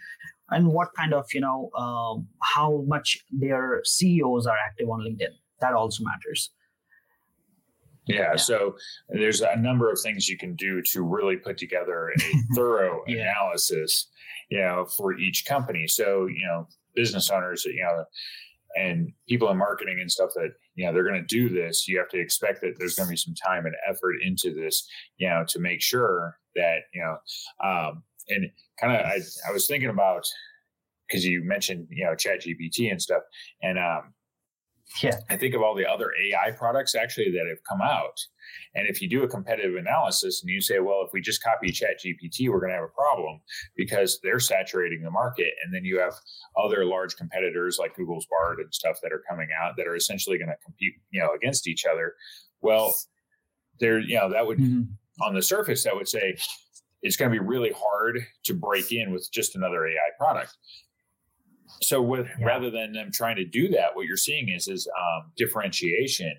and 0.50 0.68
what 0.68 0.88
kind 0.96 1.12
of 1.14 1.26
you 1.32 1.40
know 1.40 1.70
um, 1.76 2.26
how 2.42 2.84
much 2.86 3.18
their 3.30 3.80
ceos 3.84 4.46
are 4.46 4.56
active 4.56 4.88
on 4.88 5.00
linkedin. 5.00 5.34
That 5.60 5.74
also 5.74 6.04
matters. 6.04 6.50
Yeah, 8.06 8.16
yeah, 8.16 8.36
so 8.36 8.76
there's 9.08 9.40
a 9.40 9.56
number 9.56 9.90
of 9.90 9.98
things 10.00 10.28
you 10.28 10.36
can 10.36 10.54
do 10.56 10.82
to 10.92 11.02
really 11.02 11.36
put 11.36 11.56
together 11.56 12.10
a 12.10 12.20
thorough 12.54 13.02
yeah. 13.06 13.22
analysis, 13.22 14.08
you 14.50 14.58
know, 14.58 14.86
for 14.96 15.18
each 15.18 15.46
company. 15.46 15.86
So, 15.86 16.26
you 16.26 16.46
know, 16.46 16.68
business 16.94 17.30
owners, 17.30 17.64
you 17.64 17.82
know, 17.82 18.04
and 18.76 19.12
people 19.28 19.50
in 19.50 19.56
marketing 19.56 20.00
and 20.00 20.10
stuff 20.10 20.30
that, 20.34 20.52
you 20.74 20.84
know, 20.84 20.92
they're 20.92 21.08
going 21.08 21.20
to 21.20 21.26
do 21.26 21.48
this, 21.48 21.86
you 21.86 21.98
have 21.98 22.08
to 22.08 22.18
expect 22.18 22.60
that 22.60 22.74
there's 22.78 22.94
going 22.94 23.06
to 23.06 23.12
be 23.12 23.16
some 23.16 23.34
time 23.34 23.66
and 23.66 23.74
effort 23.88 24.16
into 24.22 24.52
this, 24.52 24.88
you 25.18 25.28
know, 25.28 25.44
to 25.48 25.58
make 25.60 25.80
sure 25.80 26.38
that, 26.56 26.80
you 26.92 27.02
know, 27.02 27.16
um, 27.66 28.02
and 28.28 28.50
kind 28.80 28.94
of, 28.94 29.06
I, 29.06 29.18
I 29.48 29.52
was 29.52 29.66
thinking 29.66 29.90
about, 29.90 30.26
because 31.08 31.24
you 31.24 31.44
mentioned, 31.44 31.86
you 31.90 32.04
know, 32.04 32.14
chat 32.14 32.42
GPT 32.42 32.90
and 32.90 33.00
stuff, 33.00 33.22
and, 33.62 33.78
um, 33.78 34.13
yeah. 35.02 35.18
I 35.30 35.36
think 35.36 35.54
of 35.54 35.62
all 35.62 35.74
the 35.74 35.88
other 35.88 36.10
AI 36.12 36.50
products 36.52 36.94
actually 36.94 37.30
that 37.32 37.46
have 37.48 37.62
come 37.68 37.80
out. 37.80 38.20
And 38.74 38.86
if 38.88 39.00
you 39.00 39.08
do 39.08 39.22
a 39.22 39.28
competitive 39.28 39.76
analysis 39.76 40.42
and 40.42 40.50
you 40.50 40.60
say, 40.60 40.78
well, 40.78 41.02
if 41.06 41.12
we 41.12 41.20
just 41.20 41.42
copy 41.42 41.70
Chat 41.70 42.00
GPT, 42.04 42.48
we're 42.48 42.60
going 42.60 42.70
to 42.70 42.76
have 42.76 42.84
a 42.84 42.88
problem 42.88 43.40
because 43.76 44.20
they're 44.22 44.40
saturating 44.40 45.02
the 45.02 45.10
market. 45.10 45.52
And 45.64 45.74
then 45.74 45.84
you 45.84 45.98
have 45.98 46.14
other 46.62 46.84
large 46.84 47.16
competitors 47.16 47.78
like 47.78 47.96
Google's 47.96 48.26
Bard 48.26 48.58
and 48.60 48.72
stuff 48.74 48.98
that 49.02 49.12
are 49.12 49.22
coming 49.28 49.48
out 49.60 49.76
that 49.76 49.86
are 49.86 49.96
essentially 49.96 50.38
going 50.38 50.48
to 50.48 50.56
compete, 50.64 50.94
you 51.10 51.20
know, 51.20 51.32
against 51.34 51.66
each 51.66 51.84
other. 51.90 52.14
Well, 52.60 52.94
there, 53.80 53.98
you 53.98 54.16
know, 54.16 54.30
that 54.30 54.46
would 54.46 54.58
mm-hmm. 54.58 54.82
on 55.22 55.34
the 55.34 55.42
surface, 55.42 55.84
that 55.84 55.96
would 55.96 56.08
say 56.08 56.36
it's 57.02 57.16
going 57.16 57.30
to 57.30 57.38
be 57.38 57.44
really 57.44 57.72
hard 57.76 58.20
to 58.44 58.54
break 58.54 58.92
in 58.92 59.12
with 59.12 59.28
just 59.32 59.56
another 59.56 59.86
AI 59.86 60.10
product. 60.18 60.56
So 61.82 62.02
with 62.02 62.26
yeah. 62.38 62.46
rather 62.46 62.70
than 62.70 62.92
them 62.92 63.10
trying 63.12 63.36
to 63.36 63.44
do 63.44 63.68
that, 63.68 63.94
what 63.94 64.06
you're 64.06 64.16
seeing 64.16 64.48
is 64.48 64.68
is 64.68 64.88
um, 64.98 65.32
differentiation 65.36 66.34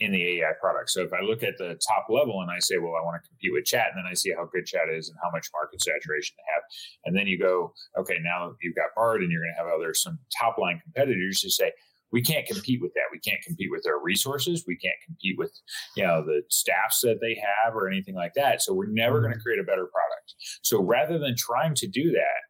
in 0.00 0.12
the 0.12 0.40
AI 0.40 0.52
product. 0.60 0.90
So 0.90 1.02
if 1.02 1.12
I 1.12 1.20
look 1.20 1.42
at 1.42 1.58
the 1.58 1.78
top 1.86 2.06
level 2.08 2.40
and 2.40 2.50
I 2.50 2.58
say, 2.58 2.78
well, 2.78 2.96
I 2.96 3.04
want 3.04 3.22
to 3.22 3.28
compete 3.28 3.52
with 3.52 3.66
chat, 3.66 3.88
and 3.94 3.98
then 4.02 4.10
I 4.10 4.14
see 4.14 4.32
how 4.34 4.48
good 4.50 4.64
chat 4.64 4.88
is 4.90 5.10
and 5.10 5.18
how 5.22 5.30
much 5.30 5.48
market 5.52 5.82
saturation 5.82 6.36
they 6.38 6.52
have. 6.54 6.62
And 7.04 7.16
then 7.16 7.26
you 7.26 7.38
go, 7.38 7.74
okay, 7.98 8.16
now 8.22 8.54
you've 8.62 8.74
got 8.74 8.94
Bard 8.96 9.20
and 9.20 9.30
you're 9.30 9.42
going 9.42 9.54
to 9.56 9.62
have 9.62 9.72
other 9.72 9.92
some 9.92 10.18
top 10.38 10.56
line 10.58 10.80
competitors 10.82 11.42
who 11.42 11.50
say, 11.50 11.72
we 12.12 12.22
can't 12.22 12.46
compete 12.46 12.80
with 12.82 12.92
that. 12.94 13.12
We 13.12 13.20
can't 13.20 13.40
compete 13.42 13.70
with 13.70 13.82
their 13.84 13.98
resources. 14.02 14.64
We 14.66 14.76
can't 14.76 14.96
compete 15.06 15.38
with, 15.38 15.52
you 15.96 16.04
know, 16.04 16.24
the 16.24 16.42
staffs 16.48 17.00
that 17.02 17.20
they 17.20 17.34
have 17.34 17.76
or 17.76 17.88
anything 17.88 18.14
like 18.14 18.32
that. 18.34 18.62
So 18.62 18.74
we're 18.74 18.86
never 18.86 19.20
going 19.20 19.30
to 19.30 19.36
mm-hmm. 19.36 19.42
create 19.42 19.60
a 19.60 19.64
better 19.64 19.86
product. 19.86 20.34
So 20.62 20.82
rather 20.82 21.18
than 21.18 21.36
trying 21.36 21.74
to 21.76 21.86
do 21.86 22.10
that, 22.10 22.49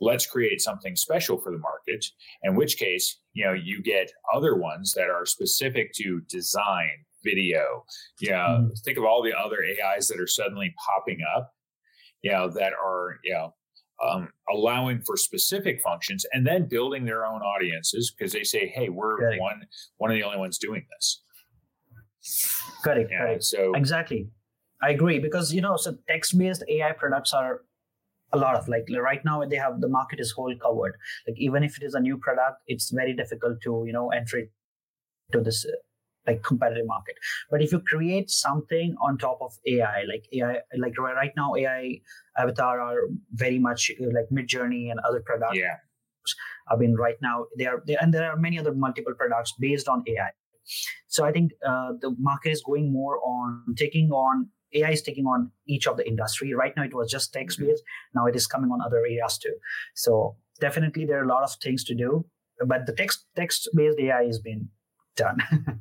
let's 0.00 0.26
create 0.26 0.60
something 0.60 0.96
special 0.96 1.38
for 1.38 1.52
the 1.52 1.58
market 1.58 2.04
in 2.44 2.54
which 2.54 2.76
case 2.76 3.18
you 3.32 3.44
know 3.44 3.52
you 3.52 3.82
get 3.82 4.10
other 4.34 4.56
ones 4.56 4.92
that 4.94 5.10
are 5.10 5.26
specific 5.26 5.92
to 5.92 6.20
design 6.28 6.90
video 7.24 7.84
you 8.20 8.30
know 8.30 8.36
mm 8.36 8.68
think 8.84 8.96
of 8.96 9.04
all 9.04 9.22
the 9.22 9.36
other 9.36 9.58
ais 9.64 10.06
that 10.06 10.20
are 10.20 10.26
suddenly 10.26 10.72
popping 10.86 11.18
up 11.36 11.52
you 12.22 12.30
know 12.30 12.48
that 12.48 12.72
are 12.72 13.18
you 13.24 13.32
know 13.32 13.52
um, 14.04 14.28
allowing 14.52 15.02
for 15.02 15.16
specific 15.16 15.80
functions 15.80 16.24
and 16.32 16.46
then 16.46 16.68
building 16.68 17.04
their 17.04 17.26
own 17.26 17.40
audiences 17.40 18.12
because 18.16 18.32
they 18.32 18.44
say 18.44 18.68
hey 18.68 18.88
we're 18.88 19.38
one 19.38 19.62
one 19.96 20.10
of 20.10 20.16
the 20.16 20.22
only 20.22 20.38
ones 20.38 20.58
doing 20.58 20.84
this. 20.96 21.22
Correct 22.84 23.10
yeah, 23.10 23.18
correct 23.18 23.44
so 23.44 23.72
exactly. 23.74 24.28
I 24.80 24.90
agree 24.90 25.18
because 25.18 25.52
you 25.52 25.60
know 25.60 25.76
so 25.76 25.96
text 26.08 26.38
based 26.38 26.62
ai 26.68 26.92
products 26.92 27.32
are 27.32 27.62
a 28.32 28.38
lot 28.38 28.54
of 28.56 28.68
like 28.68 28.86
right 29.00 29.24
now 29.24 29.44
they 29.44 29.56
have 29.56 29.80
the 29.80 29.88
market 29.88 30.20
is 30.20 30.32
whole 30.32 30.54
covered. 30.62 30.96
Like 31.26 31.38
even 31.38 31.62
if 31.62 31.76
it 31.76 31.84
is 31.84 31.94
a 31.94 32.00
new 32.00 32.18
product 32.18 32.62
it's 32.66 32.90
very 32.90 33.14
difficult 33.14 33.60
to 33.62 33.84
you 33.86 33.92
know 33.92 34.08
enter 34.10 34.42
to 35.32 35.40
this 35.40 35.64
uh, 35.64 35.76
like 36.26 36.42
competitive 36.42 36.86
market. 36.86 37.16
But 37.50 37.62
if 37.62 37.72
you 37.72 37.80
create 37.80 38.30
something 38.30 38.94
on 39.00 39.18
top 39.18 39.38
of 39.40 39.52
ai 39.66 40.04
like 40.12 40.26
ai 40.32 40.58
like 40.76 40.98
right 40.98 41.32
now 41.36 41.54
ai 41.56 42.00
avatar 42.36 42.80
are 42.80 43.00
very 43.32 43.58
much 43.58 43.90
uh, 44.00 44.10
like 44.18 44.28
midjourney 44.32 44.90
and 44.90 45.00
other 45.00 45.22
products 45.24 45.58
yeah. 45.58 45.76
I 46.70 46.76
mean 46.76 46.94
right 46.94 47.16
now 47.22 47.46
they 47.56 47.66
are 47.66 47.82
they, 47.86 47.96
and 47.96 48.12
there 48.12 48.30
are 48.30 48.36
many 48.36 48.58
other 48.58 48.74
multiple 48.74 49.14
products 49.14 49.54
based 49.58 49.88
on 49.88 50.04
ai 50.06 50.30
so 51.06 51.24
i 51.24 51.32
think 51.32 51.52
uh, 51.66 51.92
the 52.00 52.14
market 52.18 52.50
is 52.50 52.62
going 52.62 52.92
more 52.92 53.18
on 53.24 53.74
taking 53.76 54.10
on 54.10 54.48
AI 54.74 54.90
is 54.90 55.02
taking 55.02 55.26
on 55.26 55.50
each 55.66 55.86
of 55.86 55.96
the 55.96 56.06
industry. 56.06 56.52
Right 56.54 56.74
now, 56.76 56.84
it 56.84 56.94
was 56.94 57.10
just 57.10 57.32
text 57.32 57.58
based. 57.58 57.82
Mm-hmm. 57.82 58.18
Now 58.18 58.26
it 58.26 58.36
is 58.36 58.46
coming 58.46 58.70
on 58.70 58.80
other 58.80 58.98
areas 58.98 59.38
too. 59.38 59.54
So 59.94 60.36
definitely, 60.60 61.04
there 61.04 61.20
are 61.20 61.24
a 61.24 61.28
lot 61.28 61.42
of 61.42 61.54
things 61.62 61.84
to 61.84 61.94
do. 61.94 62.24
But 62.66 62.86
the 62.86 62.92
text 62.92 63.26
text 63.36 63.68
based 63.74 63.98
AI 63.98 64.24
has 64.24 64.40
been 64.40 64.68
done. 65.16 65.38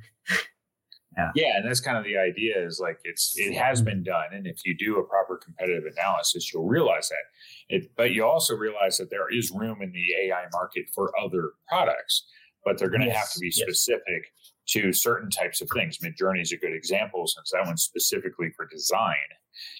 yeah. 1.18 1.32
yeah, 1.36 1.58
and 1.58 1.68
that's 1.68 1.80
kind 1.80 1.98
of 1.98 2.04
the 2.04 2.18
idea. 2.18 2.64
Is 2.64 2.80
like 2.80 3.00
it's 3.04 3.34
it 3.38 3.56
has 3.56 3.82
been 3.82 4.04
done, 4.04 4.28
and 4.32 4.46
if 4.46 4.66
you 4.66 4.76
do 4.78 5.00
a 5.00 5.04
proper 5.04 5.38
competitive 5.38 5.84
analysis, 5.92 6.54
you'll 6.54 6.68
realize 6.68 7.10
that. 7.10 7.76
It, 7.76 7.92
but 7.98 8.12
you 8.12 8.26
also 8.26 8.56
realize 8.56 8.98
that 8.98 9.10
there 9.10 9.30
is 9.32 9.52
room 9.52 9.82
in 9.82 9.92
the 9.92 10.28
AI 10.28 10.46
market 10.54 10.86
for 10.94 11.12
other 11.20 11.52
products, 11.68 12.26
but 12.64 12.78
they're 12.78 12.90
going 12.90 13.02
to 13.02 13.08
yes. 13.08 13.18
have 13.18 13.32
to 13.32 13.40
be 13.40 13.52
specific. 13.52 14.02
Yes 14.08 14.32
to 14.70 14.92
certain 14.92 15.30
types 15.30 15.62
of 15.62 15.70
things. 15.74 15.98
Midjourney 16.00 16.42
is 16.42 16.52
a 16.52 16.58
good 16.58 16.74
example 16.74 17.26
since 17.28 17.52
that 17.52 17.66
one's 17.66 17.84
specifically 17.84 18.50
for 18.56 18.68
design, 18.68 19.16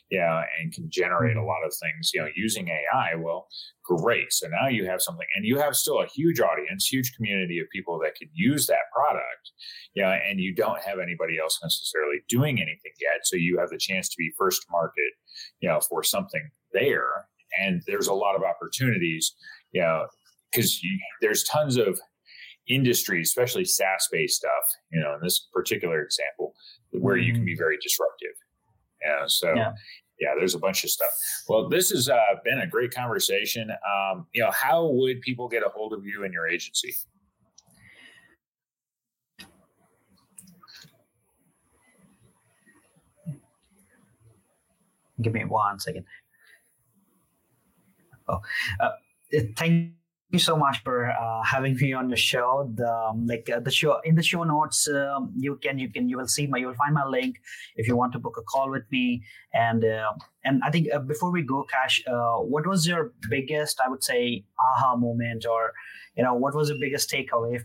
yeah, 0.10 0.44
and 0.60 0.74
can 0.74 0.90
generate 0.90 1.36
a 1.36 1.40
mm-hmm. 1.40 1.48
lot 1.48 1.66
of 1.66 1.74
things, 1.82 2.12
you 2.14 2.22
know, 2.22 2.30
using 2.36 2.70
AI. 2.70 3.16
Well, 3.16 3.48
great. 3.84 4.32
So 4.32 4.48
now 4.48 4.68
you 4.68 4.86
have 4.86 5.02
something, 5.02 5.28
and 5.36 5.46
you 5.46 5.58
have 5.58 5.76
still 5.76 6.02
a 6.02 6.08
huge 6.08 6.40
audience, 6.40 6.88
huge 6.88 7.14
community 7.16 7.60
of 7.60 7.68
people 7.72 8.00
that 8.04 8.16
can 8.16 8.30
use 8.34 8.68
that 8.68 8.92
product, 8.96 9.52
yeah, 9.94 10.20
and 10.30 10.40
you 10.40 10.56
don't 10.56 10.82
have 10.84 11.00
anybody 11.00 11.38
else 11.42 11.60
necessarily 11.62 12.18
doing 12.30 12.60
anything 12.62 12.94
yet. 13.00 13.22
So 13.24 13.36
you 13.36 13.58
have 13.60 13.70
the 13.70 13.78
chance 13.78 14.10
to 14.10 14.16
be 14.18 14.34
first 14.38 14.66
market, 14.72 15.12
you 15.60 15.70
know, 15.70 15.80
for 15.82 16.04
something 16.04 16.50
there. 16.74 17.28
And 17.60 17.82
there's 17.88 18.08
a 18.08 18.14
lot 18.14 18.36
of 18.36 18.44
opportunities, 18.44 19.34
you 19.72 19.82
know, 19.82 20.08
because 20.52 20.80
there's 21.22 21.44
tons 21.44 21.78
of 21.78 22.00
industries, 22.70 23.30
especially 23.30 23.66
SaaS 23.66 24.08
based 24.12 24.38
stuff, 24.38 24.52
you 24.92 25.00
know, 25.00 25.16
in 25.16 25.20
this 25.22 25.48
particular 25.54 26.02
example, 26.02 26.54
where 26.92 27.18
you 27.18 27.34
can 27.34 27.46
be 27.46 27.56
mm. 27.56 27.58
very 27.58 27.78
disruptive. 27.82 28.34
Yeah. 29.06 29.24
So, 29.28 29.54
yeah. 29.54 29.74
yeah 30.20 30.30
there's 30.38 30.56
a 30.56 30.60
bunch 30.60 30.84
of 30.84 30.90
stuff. 30.90 31.10
Well, 31.48 31.70
this 31.70 31.92
has 31.92 32.10
uh, 32.10 32.20
been 32.44 32.60
a 32.60 32.68
great 32.68 32.94
conversation. 32.94 33.70
Um, 33.72 34.28
you 34.34 34.44
know, 34.44 34.52
how 34.52 34.88
would 34.88 35.22
people 35.22 35.48
get 35.48 35.64
a 35.64 35.70
hold 35.70 35.94
of 35.94 36.06
you 36.06 36.24
and 36.24 36.34
your 36.34 36.48
agency? 36.48 36.94
Give 45.22 45.34
me 45.34 45.46
one 45.46 45.80
second. 45.80 46.06
Oh, 48.28 48.40
uh, 48.80 48.92
thank 49.56 49.94
you 50.30 50.40
so 50.40 50.58
much 50.58 50.84
for 50.84 51.10
uh, 51.10 51.44
having 51.44 51.76
me 51.76 51.94
on 51.94 52.10
the 52.10 52.18
show. 52.18 52.70
The 52.76 52.92
um, 52.92 53.26
like 53.28 53.50
uh, 53.50 53.60
the 53.60 53.72
show 53.72 54.00
in 54.04 54.16
the 54.16 54.24
show 54.24 54.44
notes, 54.44 54.88
um, 54.90 55.32
you 55.38 55.56
can 55.56 55.80
you 55.80 55.90
can 55.90 56.10
you 56.10 56.18
will 56.18 56.28
see 56.28 56.48
my 56.48 56.58
you 56.58 56.68
will 56.68 56.76
find 56.76 56.94
my 56.94 57.06
link 57.06 57.38
if 57.76 57.88
you 57.88 57.96
want 57.96 58.12
to 58.14 58.20
book 58.20 58.36
a 58.38 58.42
call 58.42 58.70
with 58.70 58.84
me. 58.92 59.24
And 59.54 59.86
uh, 59.86 60.12
and 60.44 60.62
I 60.66 60.70
think 60.70 60.88
uh, 60.94 61.00
before 61.00 61.32
we 61.32 61.44
go, 61.44 61.64
Cash, 61.64 62.04
uh, 62.08 62.38
what 62.38 62.68
was 62.68 62.86
your 62.86 63.14
biggest 63.30 63.80
I 63.80 63.90
would 63.90 64.04
say 64.04 64.44
aha 64.60 64.96
moment, 64.98 65.46
or 65.46 65.74
you 66.16 66.24
know 66.24 66.34
what 66.34 66.54
was 66.56 66.68
the 66.68 66.78
biggest 66.80 67.10
takeaway 67.10 67.64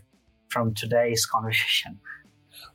from 0.49 0.73
today's 0.73 1.25
conversation? 1.25 1.99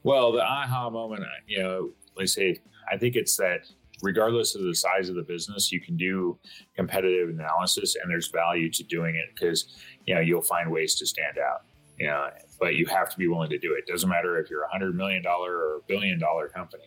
Well, 0.02 0.32
the 0.32 0.42
aha 0.42 0.90
moment, 0.90 1.24
you 1.46 1.62
know, 1.62 1.90
let's 2.16 2.34
say 2.34 2.58
I 2.90 2.98
think 2.98 3.16
it's 3.16 3.36
that 3.36 3.60
regardless 4.02 4.54
of 4.54 4.62
the 4.62 4.74
size 4.74 5.08
of 5.08 5.16
the 5.16 5.22
business, 5.22 5.72
you 5.72 5.80
can 5.80 5.96
do 5.96 6.38
competitive 6.76 7.28
analysis 7.28 7.96
and 8.00 8.10
there's 8.10 8.28
value 8.28 8.70
to 8.70 8.82
doing 8.84 9.14
it 9.16 9.34
because, 9.34 9.76
you 10.06 10.14
know, 10.14 10.20
you'll 10.20 10.42
find 10.42 10.70
ways 10.70 10.94
to 10.96 11.06
stand 11.06 11.38
out. 11.38 11.62
You 11.98 12.06
know, 12.06 12.28
but 12.60 12.76
you 12.76 12.86
have 12.86 13.10
to 13.10 13.18
be 13.18 13.26
willing 13.26 13.50
to 13.50 13.58
do 13.58 13.74
it. 13.76 13.90
Doesn't 13.90 14.08
matter 14.08 14.38
if 14.38 14.48
you're 14.48 14.62
a 14.62 14.70
hundred 14.70 14.94
million 14.94 15.20
dollar 15.20 15.52
or 15.52 15.76
a 15.78 15.80
billion 15.88 16.20
dollar 16.20 16.48
company, 16.48 16.84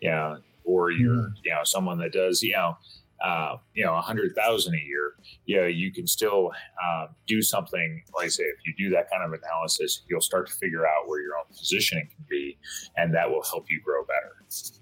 you 0.00 0.10
know, 0.10 0.36
or 0.64 0.90
you're, 0.90 1.14
mm-hmm. 1.14 1.34
you 1.42 1.52
know, 1.52 1.60
someone 1.64 1.98
that 2.00 2.12
does, 2.12 2.42
you 2.42 2.52
know, 2.52 2.76
uh, 3.24 3.56
you 3.74 3.84
know, 3.84 3.94
a 3.94 4.00
hundred 4.00 4.34
thousand 4.34 4.74
a 4.74 4.84
year, 4.84 5.14
you 5.46 5.56
know, 5.56 5.66
you 5.66 5.92
can 5.92 6.06
still 6.06 6.50
uh, 6.84 7.06
do 7.26 7.40
something. 7.40 8.02
Like 8.16 8.26
I 8.26 8.28
say, 8.28 8.42
if 8.42 8.58
you 8.66 8.74
do 8.76 8.94
that 8.94 9.10
kind 9.10 9.22
of 9.22 9.32
analysis, 9.32 10.02
you'll 10.08 10.20
start 10.20 10.48
to 10.48 10.54
figure 10.54 10.86
out 10.86 11.06
where 11.06 11.22
your 11.22 11.36
own 11.36 11.44
positioning 11.56 12.08
can 12.14 12.24
be, 12.28 12.58
and 12.96 13.14
that 13.14 13.30
will 13.30 13.44
help 13.44 13.70
you 13.70 13.80
grow 13.80 14.04
better. 14.04 14.81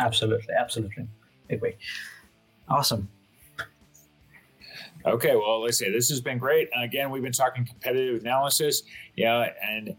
Absolutely, 0.00 0.54
absolutely. 0.58 1.06
Agree. 1.50 1.76
Awesome. 2.68 3.08
Okay, 5.06 5.34
well, 5.34 5.62
let's 5.62 5.78
say 5.78 5.90
this 5.90 6.08
has 6.10 6.20
been 6.20 6.38
great. 6.38 6.68
Again, 6.76 7.10
we've 7.10 7.22
been 7.22 7.32
talking 7.32 7.64
competitive 7.64 8.20
analysis. 8.20 8.82
Yeah, 9.16 9.48
and 9.62 9.96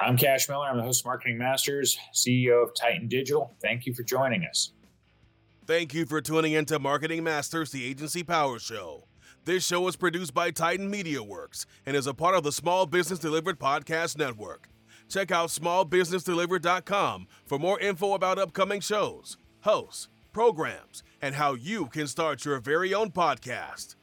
I'm 0.00 0.16
Cash 0.16 0.48
Miller. 0.48 0.66
I'm 0.66 0.76
the 0.76 0.82
host 0.82 1.02
of 1.02 1.06
Marketing 1.06 1.38
Masters, 1.38 1.98
CEO 2.14 2.62
of 2.62 2.74
Titan 2.74 3.08
Digital. 3.08 3.52
Thank 3.60 3.86
you 3.86 3.94
for 3.94 4.02
joining 4.02 4.44
us. 4.44 4.72
Thank 5.66 5.94
you 5.94 6.06
for 6.06 6.20
tuning 6.20 6.52
into 6.52 6.78
Marketing 6.78 7.22
Masters, 7.22 7.70
the 7.72 7.84
Agency 7.84 8.22
Power 8.22 8.58
Show. 8.58 9.04
This 9.44 9.64
show 9.64 9.86
is 9.88 9.96
produced 9.96 10.34
by 10.34 10.50
Titan 10.50 10.90
Media 10.90 11.22
Works 11.22 11.66
and 11.86 11.96
is 11.96 12.06
a 12.06 12.14
part 12.14 12.34
of 12.34 12.42
the 12.42 12.52
Small 12.52 12.86
Business 12.86 13.18
Delivered 13.18 13.58
Podcast 13.58 14.18
Network. 14.18 14.68
Check 15.08 15.30
out 15.30 15.48
smallbusinessdelivered.com 15.50 17.26
for 17.46 17.58
more 17.58 17.80
info 17.80 18.14
about 18.14 18.38
upcoming 18.38 18.80
shows, 18.80 19.38
hosts, 19.60 20.08
programs, 20.32 21.02
and 21.20 21.34
how 21.34 21.54
you 21.54 21.86
can 21.86 22.06
start 22.06 22.44
your 22.44 22.60
very 22.60 22.94
own 22.94 23.10
podcast. 23.10 23.96